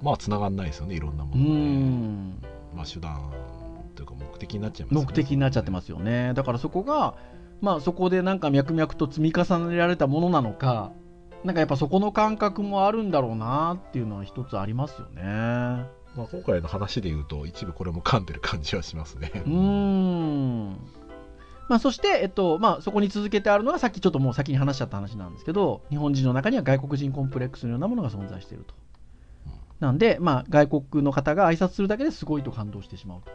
[0.03, 1.61] まあ繋がんないですよねいろんなもうのがね。
[1.61, 2.43] ん。
[2.75, 3.33] まあ手段
[3.95, 5.07] というか目的になっちゃいますよね。
[5.07, 6.33] 目的になっちゃってますよね。
[6.35, 7.15] だからそこが
[7.61, 10.93] まあそこでなんか脈々と積み重ねられたものなのか
[11.45, 15.23] なんかやっぱそこの感覚もあるんだろうなっていうのは一つありますよね。
[15.23, 19.31] まあ、今回の話で言うと一部これも噛んでる感じはしますね。
[19.35, 20.71] うーん。
[21.69, 28.75] まあ、そして、えっとまあ、そこに続けてあるのがさっきちょっともう先に話しちゃった話なんですけど日本人の中には外国人コンプレックスのようなものが存在していると。
[29.81, 33.31] なんで、まあ、外国の方が挨拶するだけですごいと感動してしまうと。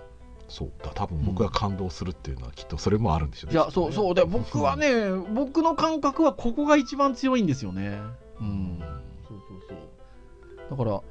[0.51, 8.01] そうだ多分僕が感動するっていうのはきっとそれもあるんでしょういやそうそうで僕はね僕の感覚はここが一番強いんですよね。
[8.41, 8.49] ううん。
[8.77, 8.79] ん、
[9.25, 10.69] そうそうそう。
[10.69, 11.01] だから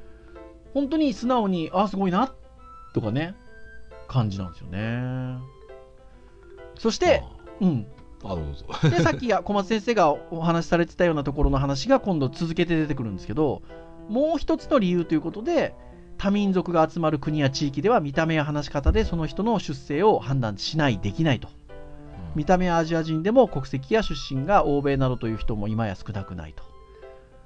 [0.75, 2.35] 本当に素直にあすごいな
[2.93, 3.35] とかね
[4.09, 5.39] 感じなんですよね。
[6.79, 7.23] そして、
[7.63, 7.87] うん、
[8.23, 8.67] ああどうぞ。
[8.91, 13.63] でさっきが 小松先生がお話しされてたようなところの話が今度続けて出てくるんですけど
[14.11, 15.75] もう一つの理由ということで
[16.21, 21.49] 多民族が集まる国や地域では見た目や話し方でその人の出生を判断しないできないと。
[22.35, 26.63] 見た目やアジア人でも国籍や出身が欧米などという人も今や少なくないと。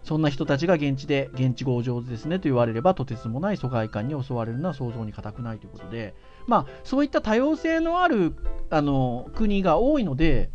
[0.02, 6.16] そんな人たちが現地で現地語を上手ですねと言われればとてつもない疎外感に襲われるのは想像に難くないということで。
[6.48, 8.34] まあそういった多様性のある
[8.70, 10.50] あの国が多いので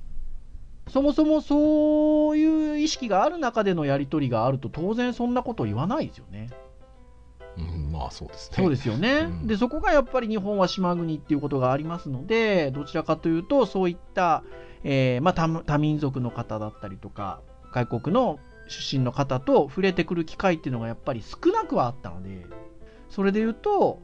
[0.89, 6.49] そもそもそういう意識がある中でのやり取りがあると当然そんなことを言わないですよね。
[7.59, 8.57] うん、まあそうですね。
[8.57, 9.47] そうですよね、うん。
[9.47, 14.43] でそこがやっぱり日本は島国っていうことがありますのでどちらかというとそういった、
[14.83, 17.41] えーまあ、多多民族の方だったりとか
[17.71, 22.45] 外国の出身の方と触れてくる機会っていうのがやっぱり少なくはあったので
[23.09, 23.99] それで言うと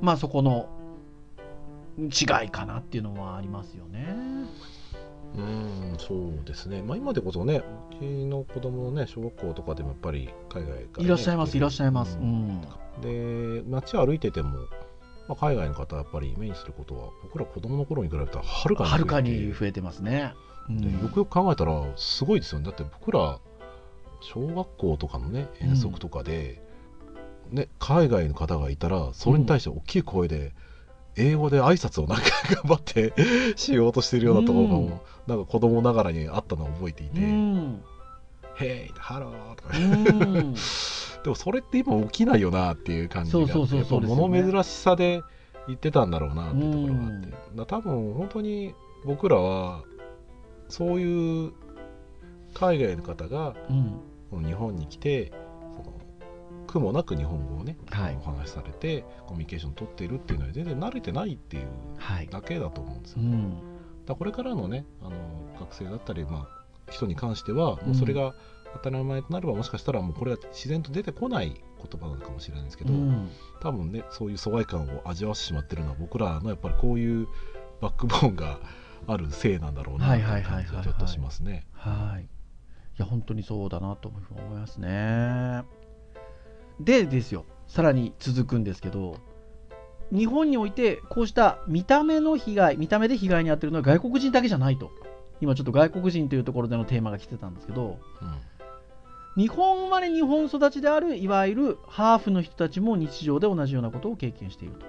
[0.00, 0.68] まあそこの
[1.98, 4.16] 違いかなっていうのはありますよね。
[5.36, 6.82] うんそうですね。
[6.82, 12.18] まあ今でこそねうちの子供のね小学校とかでもやっぱり海外からね、いらっしゃいますいらっしゃいます。
[12.18, 12.28] ううん。
[12.28, 12.60] ん
[13.00, 14.50] で街歩いてても、
[15.28, 20.34] まあ、海外の方はやっぱり目にすることは僕ら子供の頃に比べたらはるかに増えてかに増えてますね。
[20.68, 20.80] うん。
[20.80, 22.66] でよくよく考えたらすごいですよね。
[22.66, 23.38] だって僕ら
[24.20, 26.60] 小学校とかのね遠足とかで、
[27.50, 30.52] ね、海外の方がいたらそれに対して大きい声で、
[31.20, 32.24] 英語で挨拶をなんか
[32.62, 33.12] 頑張って
[33.56, 35.00] しようとしてるようなところも、うん。
[35.26, 37.82] なんか子供ながらにあったのを覚えていて「うん
[38.98, 40.54] Hello」とか、うん。
[41.22, 45.22] でもそれって今起きないよなっていう感じがあってそうそうそうそうやっぱ物珍しさで
[45.66, 47.66] 言ってたんだろうなっていうところがあって、うん。
[47.66, 49.82] 多分本当に僕らは
[50.68, 51.52] そういう
[52.54, 53.54] 海外の方が
[54.32, 55.32] 日本に来て
[56.70, 61.66] 苦もなく日本語をね、はいお話しされてコミュニケーション取っているっていうのは全然慣れてないっていう
[61.98, 62.28] はい。
[62.28, 63.22] だけだと思うんですよ。
[63.22, 63.52] だかうん
[64.06, 65.12] らこれからのねあの
[65.58, 68.34] 学生だったり、まあ、人に関してはもうそれが
[68.74, 73.28] 当たり前となればもしかしたらもうこれは自然と出てこない言葉なのかもしれないんですけど、うん
[73.60, 77.26] 多分ねそういう疎外感を味わわせてしまってるのは僕らのやっぱりこういう
[77.80, 78.58] バックボーンが
[79.06, 81.66] あるせいなんだろうなっていう感じがちょっとしますね。
[81.72, 82.22] はい。
[82.22, 82.26] い
[82.96, 85.62] や、本当にそうだなと思いますね。
[86.80, 89.16] でですよ、さらに続くんですけど、
[90.12, 94.90] 日本においてこうした見た目の被害、見た目で被害に遭っているのは外国人だけじゃないと。
[95.40, 98.50] 今ちょっと外国人というところでのテーマが来てたんですけど、うん
[99.36, 104.86] 日本生まれ日本育ちであるいわゆるハーフの人たちも日常で同じようなことを経験していると。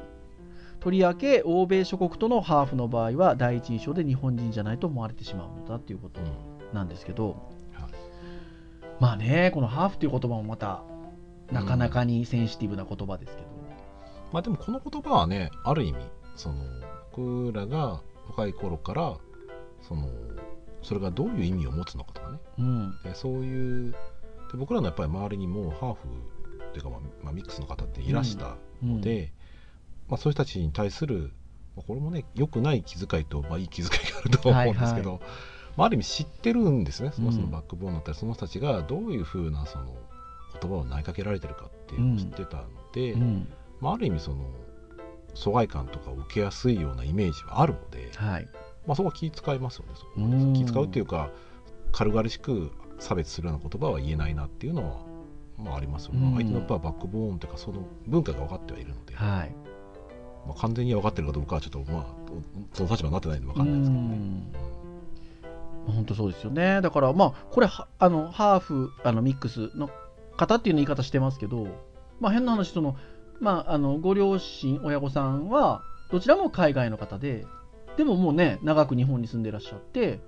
[0.79, 6.19] とりわけ欧米諸国とのハーフの場合は第一印象で日本人じゃないと思われてしまうのだということ
[6.73, 7.37] なんですけど、
[7.73, 7.91] はい
[8.99, 10.83] まあねこのハーフという言葉もまた
[11.51, 13.47] なかなかにセンシティブな言葉ですけど、
[14.31, 15.99] まあでもこの言葉はねある意味
[16.35, 16.63] その
[17.15, 19.17] 僕らが若い頃から
[19.81, 20.07] その
[20.81, 22.39] それがどういう意味を持つのかとかね。
[22.59, 22.95] うん。
[23.03, 25.99] でそういうで僕らのやっぱり周りにもハーフ
[26.69, 28.95] っていうか、まあまあ、ミックスの方っていらしたうん。
[28.95, 29.33] ので、
[30.07, 31.33] まあ、そういう人たちに対する、
[31.75, 35.19] まあこれもね良くない気遣いと、まあ、いい気遣いがあるとは思うんですけど、は
[35.77, 37.11] まあ、ある意味知ってるんですね。
[37.13, 37.33] そのうん。
[37.33, 39.93] 人のバックボーンだったり、その人たちがどういうふうなその言
[40.69, 43.47] 葉を投げかけられてるかっていうのを知ってたので、うん。
[43.79, 44.37] まあ、ある意味その
[45.33, 48.47] 疎外感とかを受けやすいようなイメージはあるので、はい。
[48.85, 50.11] まあ、そこは気遣いますよねそこ
[50.53, 51.29] 気遣うっていうか
[51.91, 54.97] 軽々しく差別するような言葉は言えないなっていうのは、
[55.57, 56.33] まあ、ありますよね、うん。
[56.35, 59.55] 相手のやっぱバックボーンというかその文化が分かってはいるので、はい。
[60.47, 62.05] まあ、完全に分かってるかどうかはちょっとまあ
[62.73, 64.71] その立場になってないんで分かんないですけどね。
[65.87, 66.81] 本当そうですよね。
[66.81, 69.89] だからまあこれはあのハーフあのミックスの
[70.37, 71.67] 方っていう言い方してますけど、
[72.19, 72.95] まあ、変な話その、
[73.39, 77.45] まあ、あのご両親親御さんはどちらも海外の方で
[77.97, 80.19] でももうね長く日本に住んでいらっしゃって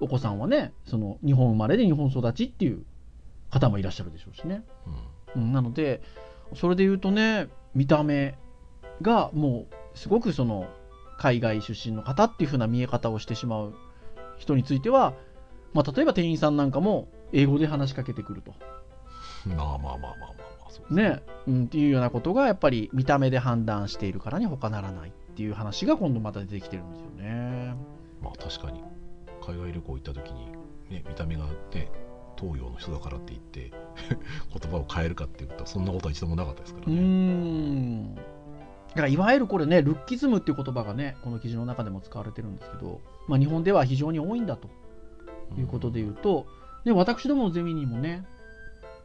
[0.00, 2.84] お子さんはねその日本生まれで日本育ちっていう
[3.50, 4.64] 方もいらっしゃるでしょうしね、
[5.36, 6.02] うんうん、なので
[6.54, 8.36] それで言うとね見た目
[9.02, 10.68] がもうすごくその
[11.18, 13.74] 海外出身の方っていう風な見え方をしてしまう
[14.38, 15.12] 人については、
[15.74, 18.54] まあ、例えば店員さんなんかも英語で話しかけてくると。
[19.46, 20.26] まあまあまあまあまあま
[20.66, 27.74] あそうですね、うん、っていうようなことがやっぱり見た目で判断しているからに他ならないっていう話が今度また出てきてるんですよね。
[28.22, 28.82] まあ確かに。
[29.40, 30.46] 海外旅行行った時に、
[30.90, 31.90] ね、見た目がね
[32.38, 33.72] 東洋の人だからって言って
[34.60, 37.00] 言葉を変えるかっていうとそんなことは一度もなかったですからね。
[37.00, 38.14] ん。
[38.14, 38.22] だ
[38.96, 44.68] からいわゆるこれねルッキズムっていう言葉がねこの記事の中でも使われてるんですけど、まあ、日本では非常に多いんだと
[45.58, 46.46] いうことでいうと、
[46.84, 48.24] ね、私どものゼミにもね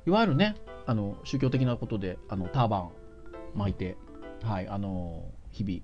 [0.06, 2.90] いわゆるねあの宗教的なことであのターバン
[3.56, 3.98] 巻いて、
[4.44, 5.80] はい、あの日々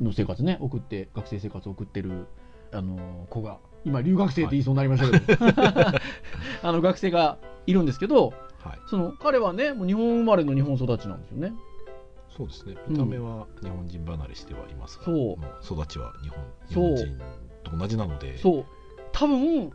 [0.00, 2.26] の生活ね送って学生生活を送ってる
[2.72, 5.46] あの子が今留学生って言いそうになりましたけど、
[6.62, 8.34] あの学生がいるんですけど
[8.66, 11.52] はい、その彼はねもう日本生まれの日本育ちなんですよね。
[12.36, 12.76] そうですね。
[12.88, 12.92] うん。
[12.94, 15.14] 見た目は日本人離れしてはいますが、そう。
[15.14, 17.18] も育ちは日本日本人
[17.62, 18.36] と同じなので。
[18.38, 18.66] そう。
[19.12, 19.70] 多分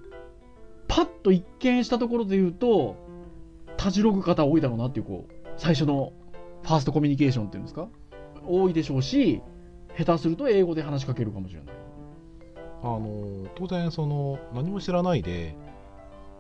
[0.94, 2.98] パッと一見したところで言うと
[3.78, 6.12] たじろぐ方多いだろうなっていうこう最初の
[6.64, 7.88] ファーストコミュニケーションっていうんですか？
[8.46, 9.42] 多いでしょうし
[9.98, 11.76] 下手すると英語で話しかけるかもしれない。
[12.84, 15.56] あの当然その何も知らないで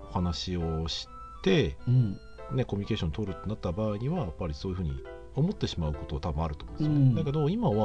[0.09, 1.07] お話をし
[1.43, 2.19] て、うん。
[2.51, 4.91] ね、コミュニケーションを取るってなった場合にはやっぱりそういうふうに
[5.35, 7.15] 思ってしまうことは多分あると思うんですよ、うん。
[7.15, 7.75] だけど今は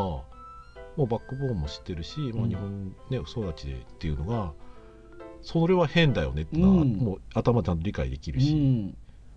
[0.97, 2.49] もうバックボーンも知ってるし、まあ、うん。
[2.49, 4.53] 日本、ね、育ちでっていうのが
[5.47, 6.95] それは変だよねってのは、うん。
[6.97, 8.97] もう頭ちゃんと理解できうるし、ん、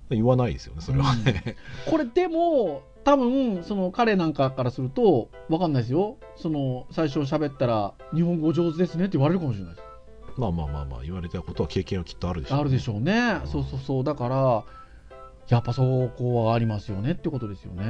[0.10, 1.56] 言わないですよねそれはね、
[1.88, 6.18] これでも多分その彼なんかからすると分かんないですよ。
[6.36, 9.88] その最初喋ったら日本語上手ですねって言われるかもしれないです。
[10.38, 13.48] まあまあまあまあ言われたことは経験はきっとあるでしょう、あるでしょうね、うん。
[13.48, 14.04] そうそうそう。
[14.04, 14.64] だから
[15.48, 17.84] やっぱそこはありますよねってことですよね。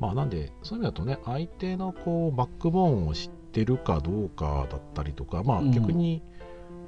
[0.00, 5.70] まあなんでそういう意味だとね相手のこうバックボーンを知ってるかどうかだったりとかまあうん。
[5.70, 6.22] 逆に、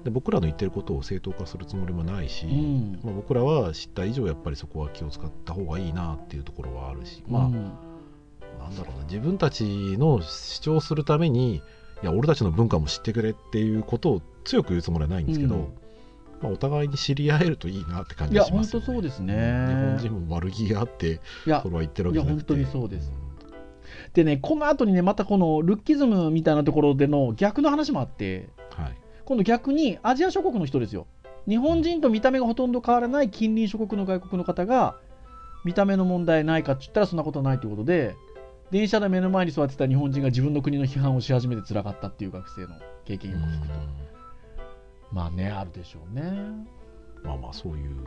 [0.05, 3.01] で僕らの言ってることを正当化するつもりもないし、うん。
[3.03, 7.53] まあ、僕らは知った以上やっぱりそこは気を使った方がいいなっていうところはあるしまあ、うん。
[7.53, 11.61] なんだろうな自分たちの主張するためにい
[12.03, 15.61] や俺たちの文化も知ってくれっていうことを強く言うつもりはないんですけど、うん。
[16.43, 19.35] まあ、お互いに知り合えるといいなって感いや本じがしますよ、ね、当そうですね。
[19.35, 22.53] 日本人も悪気があっていやそれは言ってるわけじゃなくて。
[22.53, 23.11] いや本当にそうです。
[24.13, 28.85] でねこの後にねまたこのルッキズムみたいなところでの逆の話もあってうん。
[28.85, 31.07] はい今度逆にアジア諸国の人ですよ。
[31.49, 34.97] 日本人と見た目がほとんど変わらない近隣諸国の外国の方が
[35.65, 38.17] 見た目の問題ないかって言ったらそんなことないということで
[38.71, 42.69] 電車で目の前に座ってた日本人が自分の国の批判をし始めて辛かったっていう学生の
[43.05, 43.75] 経験を聞くと。
[45.13, 46.23] まあねあるでしょうね。
[47.23, 48.07] まあまあそういう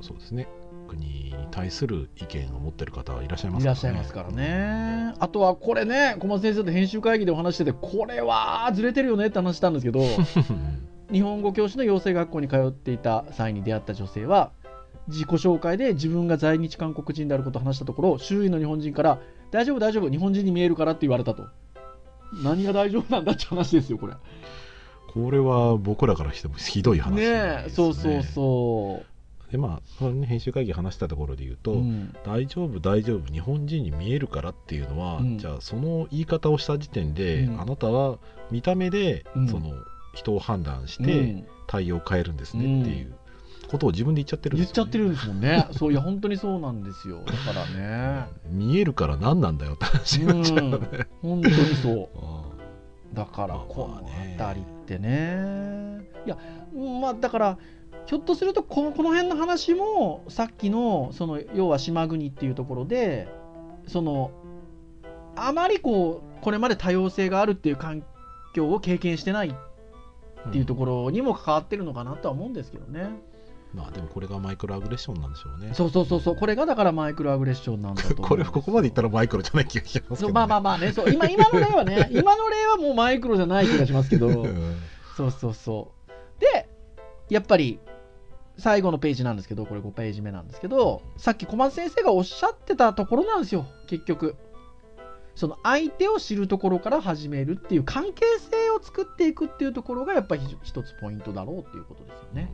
[0.00, 0.46] そうですね
[0.88, 5.14] 国に対する意見を持ってる方はいらっしゃいますいらっしゃいますからね。
[5.18, 10.08] あとはこれね小松先生と編集会議でお話しててこれはずれてるよねって話したんですけどうん
[11.12, 14.52] 日本語教師の養成学校に通っていた際に出会った女性は
[15.08, 21.44] 自己紹介で自分が在日韓国人であることを話したところ周囲の日本人から「大丈夫大丈夫日本人に見えるから」って言われたと。
[22.42, 24.14] 何が大丈夫なんだって話ですよこれ。
[25.12, 29.02] これは僕らからしてもひどい話ねです、えそうそうそ
[29.50, 32.14] でまあね編集会議話したところで言うう、と、うん。
[32.24, 35.38] 大丈夫大丈夫日本人に見えるからっていうのは、うん。
[35.38, 37.60] じゃあその言い方をした時点で、うん。
[37.60, 38.18] あなたは
[38.50, 39.48] 見た目で、うん。
[39.48, 39.72] その
[40.14, 41.46] 人を判断しうてん。
[41.66, 43.14] 対応を変えるんですねっていう
[43.68, 45.66] ことを自分で言っちゃってるん言っですよ、ね、ちゃってるんですもんね。
[45.72, 47.22] そういや本当にそうなんですよ。
[47.24, 48.26] だからね。
[48.50, 52.08] 見えるから何なんだよって話になっちゃうよね、本当にそう。
[52.20, 52.44] あ
[53.14, 56.04] だからまあこの辺りってね。
[56.26, 56.38] いや
[57.00, 57.58] まあだから
[58.06, 63.28] ひょっとするとこのこの辺の話もさっきのその要は島国っていうところで
[63.86, 64.30] その
[65.36, 68.04] あまりこうこれまで多様性があるっていう環
[68.54, 69.52] 境を経験してないっ
[70.46, 73.08] あていうところにも関わってるのかなとは思うんですけどね、
[73.72, 75.72] まあでもこれがマイクロアグレッションなんでしょうね。
[75.72, 84.28] そうそうそうそうこれがだからマイクロアグレッションなんだとこれここまで言ったらマイクロじゃない気がしますけど、ね、そうまあまあまあねそう今今の例はね今の例はもうマイクロじゃない気がしますけど。
[84.28, 84.76] うん。
[85.16, 85.92] そうそうそ
[86.38, 86.40] う。
[86.40, 86.68] で、
[87.30, 87.78] やっぱり
[88.58, 94.36] 最後のページなんですけど、これ5ページ目なんですけど、さっき小松先生がおっしゃってたところなんですよ、結局。
[95.34, 102.52] その相手を知るところから始めるっていう関係性を作っていくっていうところがやっぱり一つポイントだろうっていうことですよね。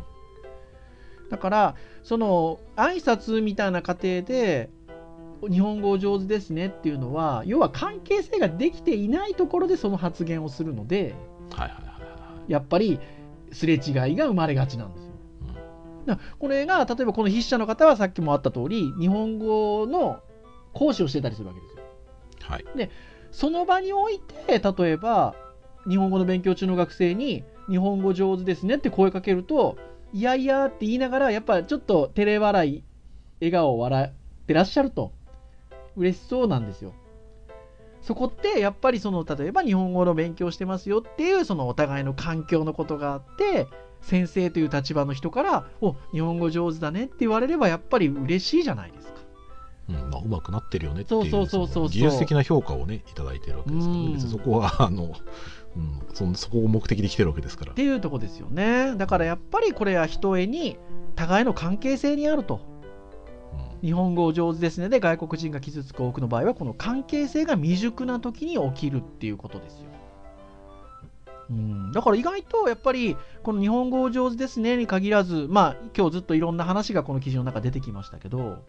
[1.28, 4.70] だから、その挨拶みたいな過程で、
[5.48, 11.14] 日本語お上手ですねっていうのは、要は関係性ができていないところでその発言をするので、
[12.48, 12.98] やっぱり
[13.52, 13.80] すれ違い
[14.16, 15.09] が生まれがちなんですよ。
[16.38, 20.20] これが例えばこの筆者の方はさっきもあった通り日本語の
[20.72, 21.82] 講師をしてたりするわけですよ。
[22.40, 22.64] はい。
[23.30, 25.34] その場において例えば
[25.88, 29.76] 日本語の勉強中の学生に日本語上手ですねって声かけると
[30.12, 32.84] いやいやって言いながらやっぱちょっと照れ笑い
[33.40, 35.12] 笑顔を笑ってらっしゃると。
[35.96, 36.94] 嬉しそうなんですよ。
[38.00, 43.66] そこってやっぱりその例えば日本語の勉強してますよっていうそのお互いの環境のことがあって
[44.00, 49.20] 先生という立場の人から「お日本語上手だね」って言われればやっぱり嬉しいじゃないですか。
[49.88, 54.12] うんまあ、うまくなってるよねっていうそうそうそうそうその技術的な評価をねいただいてるわけですから、うん。
[54.12, 55.14] 別にそこは あの、
[55.76, 57.72] うん、そのそこを目的で来てるわけですから。
[57.72, 58.94] っていうとこですよね。
[58.96, 60.78] だからやっぱりこれはひとえに
[61.16, 62.60] 互いの関係性にあると。
[63.82, 63.88] うん。
[63.88, 64.88] 日本語を上手ですね。
[64.88, 69.90] で外国人が傷つく多くの場合はこの関係性が未熟な時に起きるっていうことですよ。
[71.50, 78.64] うん、だから意外とやっぱりこの日本語を上手ですねに限らずまあ今日ずっといろんな話がこの記事の中出てきましたけど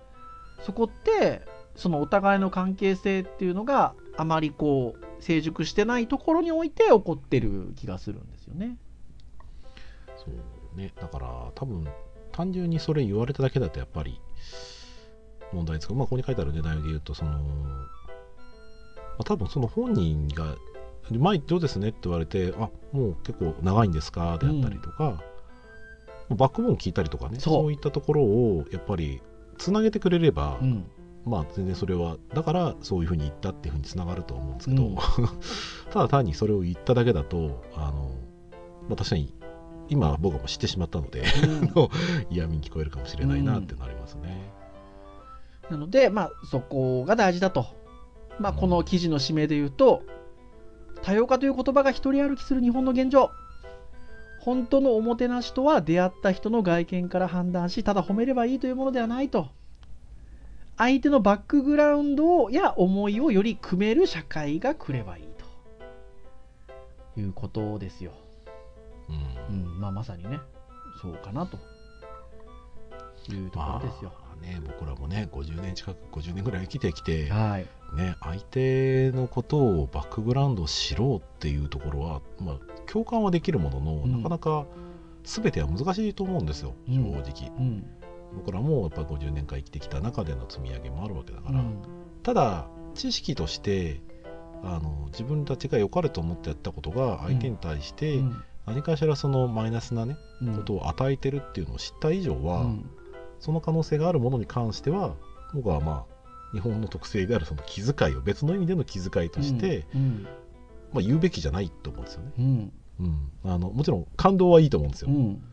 [0.63, 1.43] そこって
[1.75, 8.77] そのお互いの関係性っていうのがあまりこう成熟してないところにおいて起こってる気がするんですよね。
[10.17, 10.91] そうね。
[10.99, 11.87] だから多分
[12.31, 14.19] 単純にそれ言われただけだとやっぱり
[15.53, 17.87] 問題ですけど、まあ、ここに書いてある、ね、内容で言うとその、ま
[19.19, 20.55] あ、多分その本人が
[21.09, 25.21] 「前どうですね?」って言われて「あもう結構長いんですか?」であったりとか、
[26.29, 29.21] バックボーン聞いたりとかねそういったところをやっぱり
[29.57, 30.85] つなげてくれれば、うん
[31.23, 34.95] まあ全然それはだからそういうふうに言ったっていうふうにつながると思うんですけど、うん
[35.91, 38.15] ただ単にそれを言っただけだとあの、
[38.89, 39.31] まあ、確かに
[39.87, 41.23] 今僕はもう知ってしまったので
[42.31, 44.51] 嫌味に聞こえるかもしれないなってなりますね。
[45.69, 47.65] なので、まあ、そこが大事だと。
[48.39, 50.01] まあ、この記事の締めで言うと、
[51.03, 53.31] 多様化という言葉が一人歩きする日本の現状。
[54.39, 59.49] 本当のおもてなしとは出会った人の外見から判断し、ただ褒めればいいというものではないと。
[60.77, 65.23] 相手のバックグラウンドや思いをより組める社会が来ればいい
[67.15, 68.13] ということですよ。
[69.49, 70.39] うんうん、まあまさにね、
[71.01, 71.57] そうかなと
[73.31, 74.11] いうところですよ。
[74.41, 77.67] まあね、僕らもね50年近く50年ぐらい生きてきて、はい。
[77.95, 84.23] ね、相手のことをバックグラウンドを知ろうっていうところは、まあ、共感はできるものの、うん。
[84.23, 84.65] なかなか
[85.23, 87.03] 全ては難しいと思うんですようん。
[87.03, 87.85] 正直、うん。
[88.35, 91.81] 僕らもやっぱ50年間生きてきた中での積み上げもあるわけだから、うん。
[92.23, 94.01] ただ知識として
[94.63, 98.43] あの自分たちが良かれと思ってやったことが相手に対してうん。
[98.65, 100.55] 何かしらそのマイナスな、ねうん。
[100.55, 102.89] ことを与えてるっていうのを知った以上は、うん
[103.41, 105.15] その可能性があるものに関しては
[105.53, 106.21] 僕はまあ
[106.53, 110.27] 日本の特性であるその気遣いを別の意味での気遣いとして、うん
[110.93, 112.71] まあ、言うべきじゃないと思うんですよね、うん。
[112.99, 115.43] うん、あのもちろん感動はいいと思うんですよ、うん。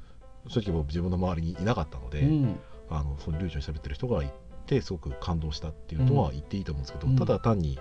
[0.49, 2.61] 正直僕自分の周りにいなかったので、うん。
[2.91, 4.33] あのその流暢に喋ってる人がい
[4.67, 7.17] てすごく感動したっていうのは言っていいと思うんですけど、うん。
[7.17, 7.79] ただ単に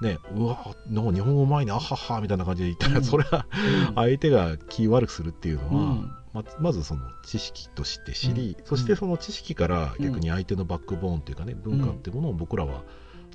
[0.00, 3.04] ねうわなんか日本語うまいねあははみたいな感じで言ったら、うん。
[3.04, 3.46] それは
[3.94, 8.66] 相手が気悪くするっていうのは、うんままずその知識として知り、うん。
[8.66, 12.82] そしてその知識から逆に相手のバックボーンというかね、文化っていうものを僕らは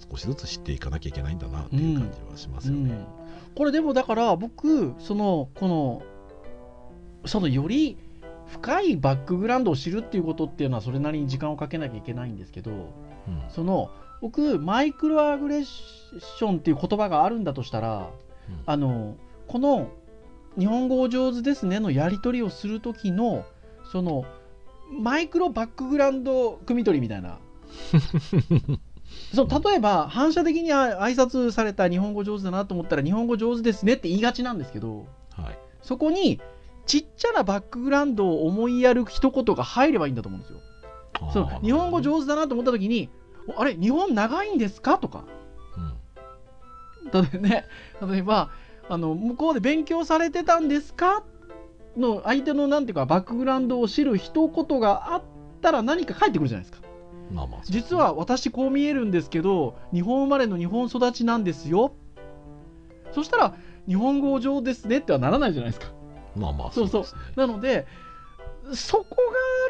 [0.10, 2.92] 少しずつ知っていかなきゃいけないんだなっていう感じはしますよね。
[2.92, 3.06] うん。
[3.56, 6.04] これでもだから僕そのこの
[7.26, 7.98] そのより
[8.48, 12.90] 深いバックグラウンドを知るっていうことっていうのはそれなりに時間をかけなきゃいけないんですけどうん。
[13.50, 13.90] その
[14.22, 18.10] 僕マイクロアグレッションっていう言葉があるんだとしたら
[18.50, 18.64] うん。
[18.66, 19.16] あの
[19.48, 19.92] この
[20.58, 23.46] 日本語お上手ですねのやり取りをする時の
[23.92, 24.26] その
[24.92, 27.40] マイクロバックグラウンド汲み取りみたいな
[29.34, 36.42] そう例えば反射的にあ挨拶された日本語上手だなと思ったら日本語上手ですねって言いがちなんですけどはいそこに
[36.86, 40.60] ちっちゃなバックグラウンドを思いやる一言が入ればいいんだと思うんですよ。
[41.32, 43.10] その日本語手、上手だなと思った時に
[43.48, 45.24] 「おあれ日本長いんですか?」とか
[45.78, 47.66] うん例えばね
[48.10, 48.50] 例えば
[48.92, 51.24] あの向こうで勉強されてたんですか？
[51.96, 55.22] の相手のなんていうかバックグラウンドを知る一言があっ
[55.62, 56.86] たら何か返ってくるじゃないですか。
[57.32, 61.94] まあまあ実は私こう見えるんですけど日本生まれの日本育ちなんですよ。
[63.14, 63.56] そしたら
[63.88, 65.94] 日本語上ですねってはならないじゃないですか。
[66.36, 67.06] まあまあそうそう
[67.38, 67.88] なので
[68.74, 69.14] そこが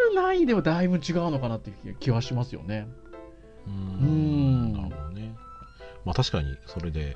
[0.08, 2.88] あるないではだいぶ違うのかなっていう気はしますよね。
[3.68, 4.74] うん。
[4.74, 5.36] なるほどね。
[6.06, 7.16] まあ確かにそれで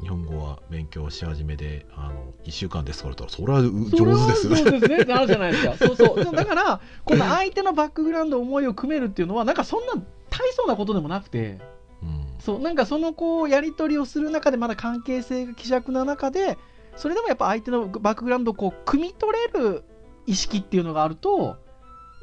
[0.00, 4.56] 日本語は勉強し始めであの1週間ですから言ったらそれは上手ですね。
[4.56, 5.04] そうですね。
[5.04, 5.76] なるじゃないですか。
[5.86, 6.34] そうそう。
[6.36, 11.58] だからこの相手のバックグラウンド思いを組めるっていうのはなんかそんな大層なことでもなくて
[12.02, 12.26] うん。
[12.40, 16.58] そうなんかそのこうやり取りをする中でまだ関係性が希弱な中で
[16.96, 19.82] それでもやっぱ相手のバックグラウンドをこう汲み取れる
[20.26, 21.56] 意識っていうのがあると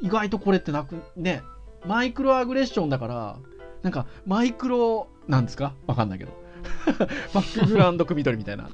[0.00, 1.42] 意外とこれってなくね
[1.86, 3.36] マイクロアグレッションだから
[3.82, 5.74] なんかマイクロなんですか？
[5.86, 6.32] わかんないけど
[7.34, 8.68] バックグラウンド汲み取りみたいな。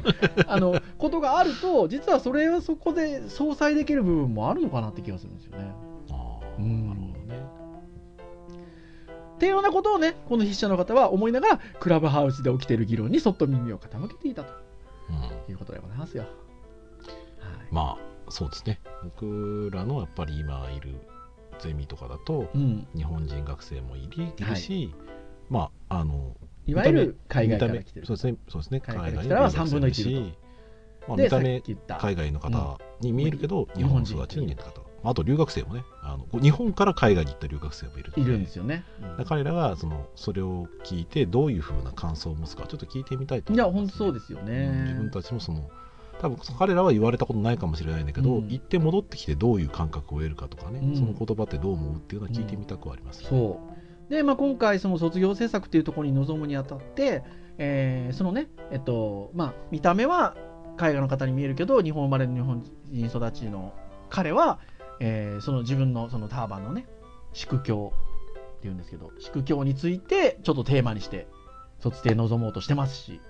[0.47, 5.73] あのことがあると実はそれはそこで相殺できる部分もあるのかなって気がするんですよね。
[6.11, 6.89] ああうん。
[6.89, 7.43] なるほどね。
[9.37, 14.53] っていうようなことをねこの筆者の方は思いながらクラブハウスで起きている議論にそっと耳を傾けていたと。
[15.09, 15.53] うん。
[15.53, 16.25] いうことでございますよ。
[16.25, 16.33] はい。
[17.71, 18.81] まあそうですね。
[19.03, 20.95] 僕らのやっぱり今いる
[21.61, 24.93] ゼミとかだとうん、日本人学生もいるし、
[25.49, 26.35] まああの
[26.71, 28.07] いわゆる海外から来てる。
[28.07, 28.81] そうですねそうですね。
[28.81, 30.35] 海外から来たらはの留学生3分の1もいるし。
[31.09, 31.63] まあ、で見た目
[31.99, 34.91] 海外の方に見えるけど、うん日本育ちの方。
[35.03, 38.85] あと留学生もねあの日本から海外に行った留学生もいるのいるんですよね。
[39.01, 39.09] うん。
[39.11, 44.71] だから彼らがそのそれを聞いてどういうふうな感想を持つかちょっと聞いてみたいといや、思います、本当そうですよね。
[44.71, 44.83] うん。
[44.83, 45.71] 自分たちもその
[46.21, 48.49] 多分彼らは言われたことないかもしれないんだけど、うん。
[48.49, 50.95] 行って戻ってきてどういう感覚を得るかとかね、うん。
[50.95, 53.80] その言葉ってどう思うっていうのは聞いてみたくはありますよね、そう
[54.11, 57.23] で、まあ、今回、その卒業制作っていうところに臨むにあたって、
[57.59, 60.35] えーそのね、えっとまあ、見た目は
[60.77, 63.73] 海外の方に見えるけど、日本生まれの日本人育ちの
[64.09, 64.59] 彼は、
[64.99, 66.87] えーその自分のそのターバンのね、
[67.33, 67.93] 宿教
[68.59, 71.29] っていうんですけど、宿教についてちょっとテーマにして、
[71.79, 73.21] 卒定臨もうとしてますし、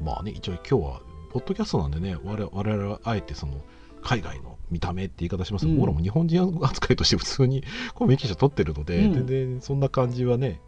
[0.00, 1.00] まあね一応今日は
[1.30, 3.62] ポッドキャストなんでね我々はあえてその
[4.02, 5.78] 海外の見た目って言い方しますけど、うん。
[5.78, 7.62] 僕らも日本人扱いとして普通に
[7.94, 9.14] コミュニケーション取ってるので、うん。
[9.14, 10.60] 全然そんな感じはね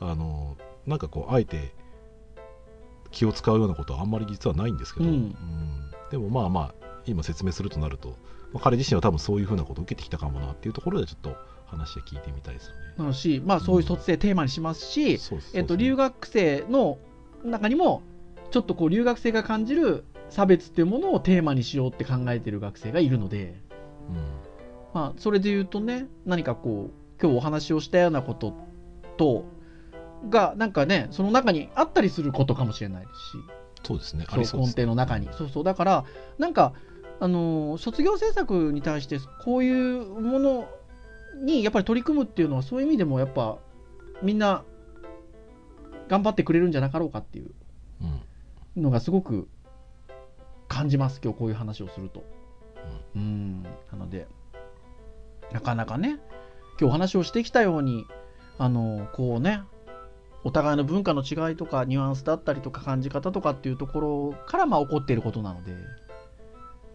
[0.00, 0.56] あの
[0.86, 1.74] なんかこうあえて
[3.10, 5.14] 気を使うようなことはあんまり実はないんですけど、うん。
[5.14, 5.34] うん。
[6.10, 6.74] でもまあまあ
[7.06, 8.16] 今説明するとなると、
[8.52, 12.80] まあ、彼自身は多分そういうふうなことを受けてきたかもなっていうところでちょっと話で聞いてみたいですよね。
[12.98, 15.18] なのし、まあ、そういう卒生テーマにしますし、
[15.54, 16.98] えっと、留学生の
[17.44, 18.02] 中にも
[18.50, 23.54] ちょっとこう留学生が感じる差別っていうものをテーマにしようって考えてる学生がいるので、
[24.92, 28.54] まあ、それで言うとね何かこう今日お話をしたようなこと
[29.16, 29.44] と
[30.28, 33.38] がなんかねその中にあったりすることかもしれないですし。
[33.86, 35.28] そうですねあそう根りそうです底の中に。
[35.32, 35.64] そうそう。
[35.64, 36.04] だから
[36.38, 36.72] なんか
[37.20, 40.68] あのー卒業制作に対してこういうもの
[41.42, 43.58] にやっぱり取り組むっていうのはそういう意味でもやっぱ
[44.22, 44.64] みんな
[46.08, 47.50] 頑張ってくれるんじゃなかろうかっていう
[48.76, 48.82] うん。
[48.82, 49.48] のがすごく
[50.68, 52.24] 感じます今日こういう話をすると。
[53.16, 54.26] うんなので
[55.52, 56.18] なかなかね
[56.78, 58.06] 今日お話をしてきたように
[58.58, 59.62] あのこうね
[60.42, 65.72] お互いの文化の違いとかニュアンスだったりとか感じ方とかっていうところからまあ起こっていることなので、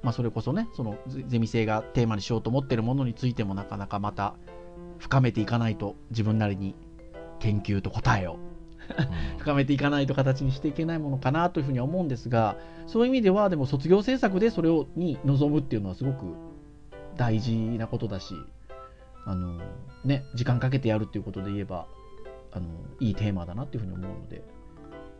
[0.03, 4.35] まあ、それこそねそのゼゼミ生がテーマにしようと思っているものについてもなかなかまた
[4.99, 6.75] 深めていかないと自分なりに
[7.39, 8.48] 研究と答えをうん
[9.37, 16.35] 深めていかないと形にしていけないものかなというふうには思うんですがそういう意味ではでも卒業制作でそれをに臨むっていうのはすごく
[17.15, 18.35] 大事なことだし
[19.25, 19.59] あの、
[20.05, 21.87] ね、時間かけてやるっていうことで言えば
[22.51, 22.67] あの
[22.99, 24.43] いいテーマだなっていうふうに思うので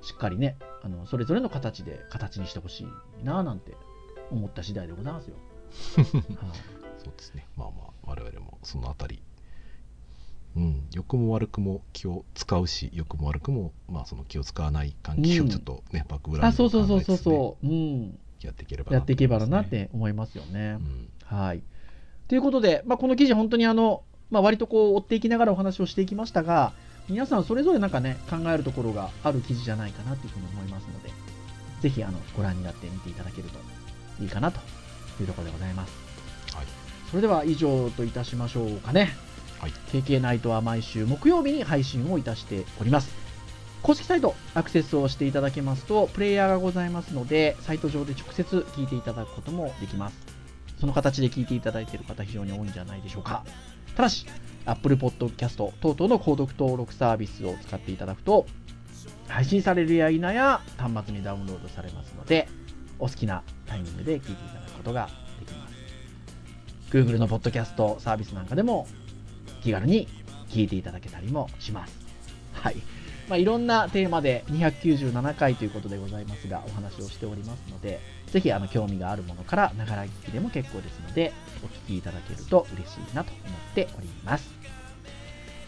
[0.01, 2.85] しっかりねあのそれぞれの形で形にしてほし
[3.21, 3.73] いななんて
[4.31, 5.35] 思った次第でございますよ。
[6.39, 7.47] はいそうですね。
[7.55, 9.21] まあまあ、我々もそのあたり、
[10.55, 20.73] うん、良くも悪くも気を使うし、良くも悪くも、まあその気を使わない関係をうんちょっとね、バックグラウあンドそうそうそうそうを考えつつねそう、うん、やっていければなやっていけばなって思いますよね。
[20.73, 21.07] ますね。
[21.25, 21.61] はい。
[22.27, 26.73] ということで、まあ、この記事、本当にあの、まあ、割とこう追っていきながらお話をしていきましたが、
[27.07, 31.09] 皆さんそれぞれなんかね、考えるところがある記事じゃないかなというふうに思いますので、
[31.81, 33.59] ぜひあのご覧になってみていただけると
[34.23, 34.59] いいかなと
[35.19, 35.93] いうところでございます。
[36.55, 39.09] はいそれでは以上といたしましょうかね。
[39.59, 43.13] はい KK ナイトは毎週木曜日に配信をいたしております。
[43.81, 50.17] 公式サイトアクセスをしていただけますと、プレイヤーがございますので、サイト上で直接聞いていただくこともできます。
[50.79, 53.43] その形で聞いていただいている方、非常に多いんじゃないでしょうか。
[53.95, 54.25] ただし、
[54.65, 58.45] Apple Podcast 等々の購読登録サービスを使っていただくと、
[59.27, 62.47] 配信されるや否や端末にダウンロードされますので、
[62.97, 65.73] お好きなタイミングで聞いていただくことができます。
[66.91, 68.87] Google のポッドキャストサービスなんかでも
[69.61, 70.07] 気軽に
[70.49, 71.97] 聞いていただけたりもします。
[72.53, 72.75] はい。
[73.29, 81.31] まあ、いろんなテーマで297回ということでございますが、お話をしておりますので、ぜひあの興味があるものから、ながら聞きでも結構ですので、
[81.63, 84.49] お聞きいただけると嬉しいなと思っております。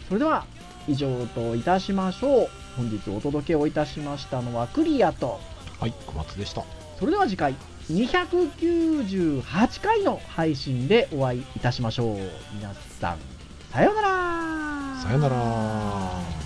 [0.08, 0.44] それでは、
[0.88, 2.48] 以上といたしましょう。
[2.76, 5.38] 本日お届けをいたしましたのはクリアと、
[5.78, 6.64] はい、小松でした。
[6.98, 7.54] それでは次回、
[7.90, 12.16] 298回の配信でお会いいたしましょう。
[12.54, 13.18] 皆さん、
[13.72, 16.41] さようならさよなら。